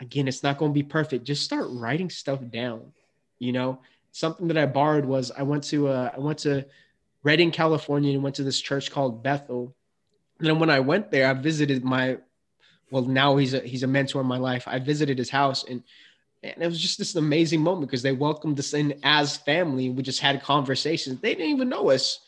again, 0.00 0.26
it's 0.26 0.42
not 0.42 0.56
going 0.56 0.70
to 0.70 0.74
be 0.74 0.82
perfect. 0.82 1.26
Just 1.26 1.44
start 1.44 1.66
writing 1.68 2.08
stuff 2.08 2.40
down. 2.50 2.92
You 3.38 3.52
know, 3.52 3.80
something 4.12 4.48
that 4.48 4.56
I 4.56 4.64
borrowed 4.64 5.04
was 5.04 5.30
I 5.32 5.42
went 5.42 5.64
to 5.64 5.88
uh, 5.88 6.12
I 6.16 6.18
went 6.18 6.38
to 6.40 6.64
Redding, 7.24 7.50
California, 7.50 8.14
and 8.14 8.22
went 8.22 8.36
to 8.36 8.42
this 8.42 8.58
church 8.58 8.90
called 8.90 9.22
Bethel. 9.22 9.74
And 10.38 10.48
then 10.48 10.58
when 10.58 10.70
I 10.70 10.80
went 10.80 11.10
there, 11.10 11.28
I 11.28 11.34
visited 11.34 11.84
my 11.84 12.16
well, 12.90 13.02
now 13.04 13.36
he's 13.36 13.52
a 13.52 13.60
he's 13.60 13.82
a 13.82 13.86
mentor 13.86 14.22
in 14.22 14.26
my 14.26 14.38
life. 14.38 14.64
I 14.66 14.78
visited 14.78 15.18
his 15.18 15.28
house 15.28 15.64
and 15.64 15.82
and 16.42 16.62
it 16.62 16.66
was 16.66 16.80
just 16.80 16.98
this 16.98 17.14
amazing 17.14 17.60
moment 17.60 17.88
because 17.88 18.02
they 18.02 18.12
welcomed 18.12 18.58
us 18.58 18.74
in 18.74 18.98
as 19.02 19.36
family. 19.36 19.90
We 19.90 20.02
just 20.02 20.20
had 20.20 20.42
conversations. 20.42 21.20
They 21.20 21.34
didn't 21.34 21.50
even 21.50 21.68
know 21.68 21.90
us. 21.90 22.20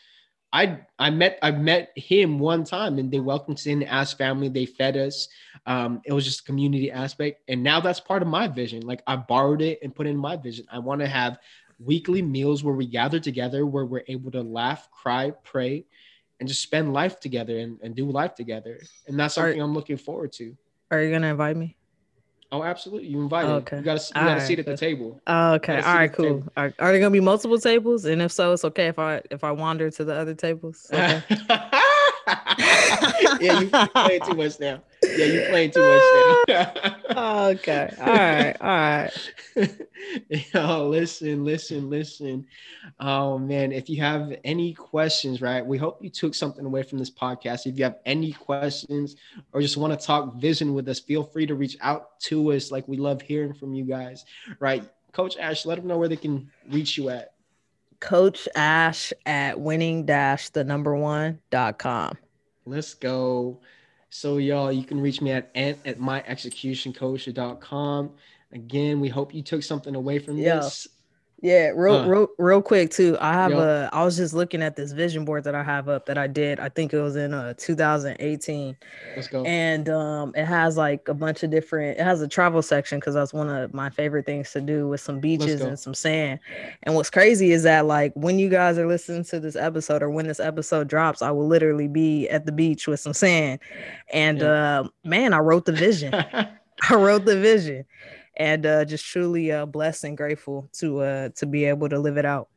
I 0.53 0.79
I 0.97 1.09
met 1.09 1.37
I 1.41 1.51
met 1.51 1.91
him 1.95 2.39
one 2.39 2.63
time 2.63 2.97
and 2.97 3.11
they 3.11 3.19
welcomed 3.19 3.57
us 3.57 3.65
in 3.65 3.83
as 3.83 4.13
family. 4.13 4.47
They 4.47 4.65
fed 4.65 4.95
us. 4.95 5.27
Um, 5.65 6.01
it 6.05 6.13
was 6.13 6.23
just 6.23 6.41
a 6.41 6.43
community 6.43 6.91
aspect, 6.91 7.41
and 7.49 7.61
now 7.61 7.81
that's 7.81 7.99
part 7.99 8.21
of 8.21 8.29
my 8.29 8.47
vision. 8.47 8.81
Like 8.81 9.03
I 9.05 9.17
borrowed 9.17 9.61
it 9.61 9.79
and 9.83 9.93
put 9.93 10.07
in 10.07 10.15
my 10.15 10.37
vision. 10.37 10.65
I 10.71 10.79
want 10.79 11.01
to 11.01 11.07
have 11.07 11.39
weekly 11.79 12.21
meals 12.21 12.63
where 12.63 12.75
we 12.75 12.85
gather 12.85 13.19
together, 13.19 13.65
where 13.65 13.85
we're 13.85 14.05
able 14.07 14.31
to 14.31 14.41
laugh, 14.41 14.89
cry, 14.91 15.33
pray, 15.43 15.85
and 16.39 16.47
just 16.47 16.61
spend 16.61 16.93
life 16.93 17.19
together 17.19 17.59
and, 17.59 17.77
and 17.81 17.93
do 17.93 18.09
life 18.09 18.35
together. 18.35 18.79
And 19.07 19.19
that's 19.19 19.35
something 19.35 19.59
are, 19.59 19.63
I'm 19.63 19.73
looking 19.73 19.97
forward 19.97 20.31
to. 20.33 20.55
Are 20.89 21.01
you 21.01 21.11
gonna 21.11 21.27
invite 21.27 21.57
me? 21.57 21.75
Oh, 22.51 22.63
absolutely. 22.63 23.09
You 23.09 23.21
invited. 23.21 23.49
Oh, 23.49 23.55
okay. 23.55 23.77
You 23.77 23.83
got 23.83 23.99
to 23.99 24.19
you 24.19 24.25
got 24.25 24.35
to 24.35 24.41
sit 24.45 24.59
at 24.59 24.65
the 24.65 24.77
table. 24.77 25.21
Oh, 25.27 25.53
okay. 25.53 25.81
All 25.81 25.95
right. 25.95 26.11
Cool. 26.13 26.43
Are, 26.55 26.73
are 26.79 26.91
there 26.91 26.99
gonna 26.99 27.11
be 27.11 27.19
multiple 27.19 27.59
tables? 27.59 28.05
And 28.05 28.21
if 28.21 28.31
so, 28.31 28.53
it's 28.53 28.63
okay 28.65 28.87
if 28.87 28.99
I 28.99 29.21
if 29.31 29.43
I 29.43 29.51
wander 29.51 29.89
to 29.91 30.03
the 30.03 30.13
other 30.13 30.33
tables. 30.35 30.89
Okay. 30.95 31.23
yeah, 33.39 33.59
you 33.59 33.69
playing 33.69 34.21
too 34.23 34.33
much 34.33 34.59
now. 34.59 34.81
Yeah, 35.17 35.25
you 35.25 35.45
playing 35.49 35.71
too 35.71 35.81
much 35.81 36.47
now. 36.47 36.95
okay. 37.49 37.93
All 37.99 38.05
right. 38.05 38.55
All 38.59 38.67
right. 38.67 39.11
Yo, 40.53 40.87
listen, 40.89 41.45
listen, 41.45 41.89
listen. 41.89 42.45
Oh 42.99 43.37
man, 43.37 43.71
if 43.71 43.89
you 43.89 44.01
have 44.01 44.33
any 44.43 44.73
questions, 44.73 45.41
right? 45.41 45.65
We 45.65 45.77
hope 45.77 46.03
you 46.03 46.09
took 46.09 46.35
something 46.35 46.65
away 46.65 46.83
from 46.83 46.99
this 46.99 47.09
podcast. 47.11 47.65
If 47.65 47.77
you 47.77 47.83
have 47.83 47.99
any 48.05 48.33
questions 48.33 49.15
or 49.53 49.61
just 49.61 49.77
want 49.77 49.97
to 49.97 50.05
talk 50.05 50.35
vision 50.35 50.73
with 50.73 50.87
us, 50.89 50.99
feel 50.99 51.23
free 51.23 51.45
to 51.45 51.55
reach 51.55 51.77
out 51.81 52.19
to 52.21 52.51
us. 52.51 52.71
Like 52.71 52.87
we 52.87 52.97
love 52.97 53.21
hearing 53.21 53.53
from 53.53 53.73
you 53.73 53.85
guys, 53.85 54.25
right? 54.59 54.83
Coach 55.13 55.37
Ash, 55.37 55.65
let 55.65 55.75
them 55.77 55.87
know 55.87 55.97
where 55.97 56.09
they 56.09 56.17
can 56.17 56.51
reach 56.69 56.97
you 56.97 57.09
at. 57.09 57.33
Coach 58.01 58.47
Ash 58.55 59.13
at 59.25 59.59
winning 59.59 60.05
dash 60.05 60.49
the 60.49 60.63
number 60.63 60.95
one 60.95 61.39
dot 61.49 61.79
com. 61.79 62.17
Let's 62.65 62.93
go. 62.93 63.61
So 64.15 64.37
y'all, 64.37 64.71
you 64.71 64.85
can 64.85 65.01
reach 65.01 65.19
me 65.19 65.33
at 65.33 65.51
ant 65.55 65.79
at 65.83 65.99
myexecutioncoach.com. 65.99 68.11
Again, 68.53 69.01
we 69.01 69.09
hope 69.09 69.33
you 69.33 69.41
took 69.41 69.61
something 69.61 69.93
away 69.93 70.19
from 70.19 70.37
yeah. 70.37 70.55
this. 70.55 70.87
Yeah, 71.41 71.71
real, 71.75 72.07
real, 72.07 72.27
real 72.37 72.61
quick 72.61 72.91
too. 72.91 73.17
I 73.19 73.33
have 73.33 73.51
a. 73.51 73.89
I 73.91 74.03
was 74.03 74.15
just 74.15 74.33
looking 74.33 74.63
at 74.63 74.75
this 74.75 74.93
vision 74.93 75.25
board 75.25 75.43
that 75.43 75.53
I 75.53 75.63
have 75.63 75.89
up 75.89 76.05
that 76.05 76.17
I 76.17 76.27
did. 76.27 76.59
I 76.59 76.69
think 76.69 76.93
it 76.93 77.01
was 77.01 77.17
in 77.17 77.33
uh 77.33 77.53
2018. 77.57 78.75
Let's 79.15 79.27
go. 79.27 79.43
And 79.43 79.89
um, 79.89 80.33
it 80.35 80.45
has 80.45 80.77
like 80.77 81.07
a 81.09 81.13
bunch 81.13 81.43
of 81.43 81.51
different. 81.51 81.99
It 81.99 82.03
has 82.03 82.21
a 82.21 82.27
travel 82.27 82.61
section 82.61 82.99
because 82.99 83.13
that's 83.13 83.33
one 83.33 83.49
of 83.49 83.73
my 83.73 83.89
favorite 83.89 84.25
things 84.25 84.51
to 84.53 84.61
do 84.61 84.87
with 84.87 85.01
some 85.01 85.19
beaches 85.19 85.61
and 85.61 85.77
some 85.77 85.93
sand. 85.93 86.39
And 86.83 86.95
what's 86.95 87.09
crazy 87.09 87.51
is 87.51 87.63
that 87.63 87.85
like 87.85 88.13
when 88.15 88.39
you 88.39 88.49
guys 88.49 88.77
are 88.79 88.87
listening 88.87 89.25
to 89.25 89.39
this 89.39 89.57
episode 89.57 90.01
or 90.01 90.09
when 90.09 90.27
this 90.27 90.39
episode 90.39 90.87
drops, 90.87 91.21
I 91.21 91.31
will 91.31 91.47
literally 91.47 91.89
be 91.89 92.29
at 92.29 92.45
the 92.45 92.53
beach 92.53 92.87
with 92.87 93.01
some 93.01 93.13
sand. 93.13 93.59
And 94.11 94.39
yeah. 94.39 94.79
uh, 94.79 94.87
man, 95.03 95.33
I 95.33 95.39
wrote 95.39 95.65
the 95.65 95.73
vision. 95.73 96.13
I 96.89 96.95
wrote 96.95 97.25
the 97.25 97.39
vision 97.39 97.85
and 98.37 98.65
uh, 98.65 98.85
just 98.85 99.05
truly 99.05 99.51
uh, 99.51 99.65
blessed 99.65 100.03
and 100.03 100.17
grateful 100.17 100.69
to 100.73 100.99
uh, 101.01 101.29
to 101.35 101.45
be 101.45 101.65
able 101.65 101.89
to 101.89 101.99
live 101.99 102.17
it 102.17 102.25
out. 102.25 102.49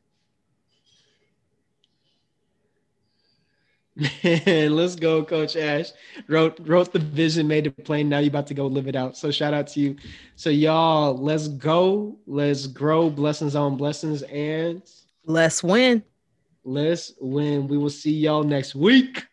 let's 4.23 4.95
go, 4.95 5.25
Coach 5.25 5.57
Ash. 5.57 5.91
Wrote 6.29 6.61
wrote 6.61 6.93
the 6.93 7.01
vision, 7.01 7.49
made 7.49 7.67
it 7.67 7.85
plain. 7.85 8.09
Now 8.09 8.19
you're 8.19 8.29
about 8.29 8.47
to 8.49 8.55
go 8.55 8.67
live 8.67 8.87
it 8.87 8.95
out. 8.95 9.17
So 9.17 9.31
shout 9.31 9.53
out 9.53 9.67
to 9.69 9.81
you. 9.81 9.97
So 10.37 10.51
y'all, 10.51 11.17
let's 11.17 11.49
go. 11.49 12.17
Let's 12.27 12.69
grow. 12.69 13.11
Blessings 13.11 13.57
on 13.57 13.77
blessings, 13.77 14.23
and 14.23 14.83
let's 15.25 15.64
win. 15.64 16.05
Let's 16.64 17.12
win. 17.21 17.67
We 17.67 17.77
will 17.77 17.91
see 17.91 18.12
y'all 18.12 18.45
next 18.45 18.75
week. 18.75 19.25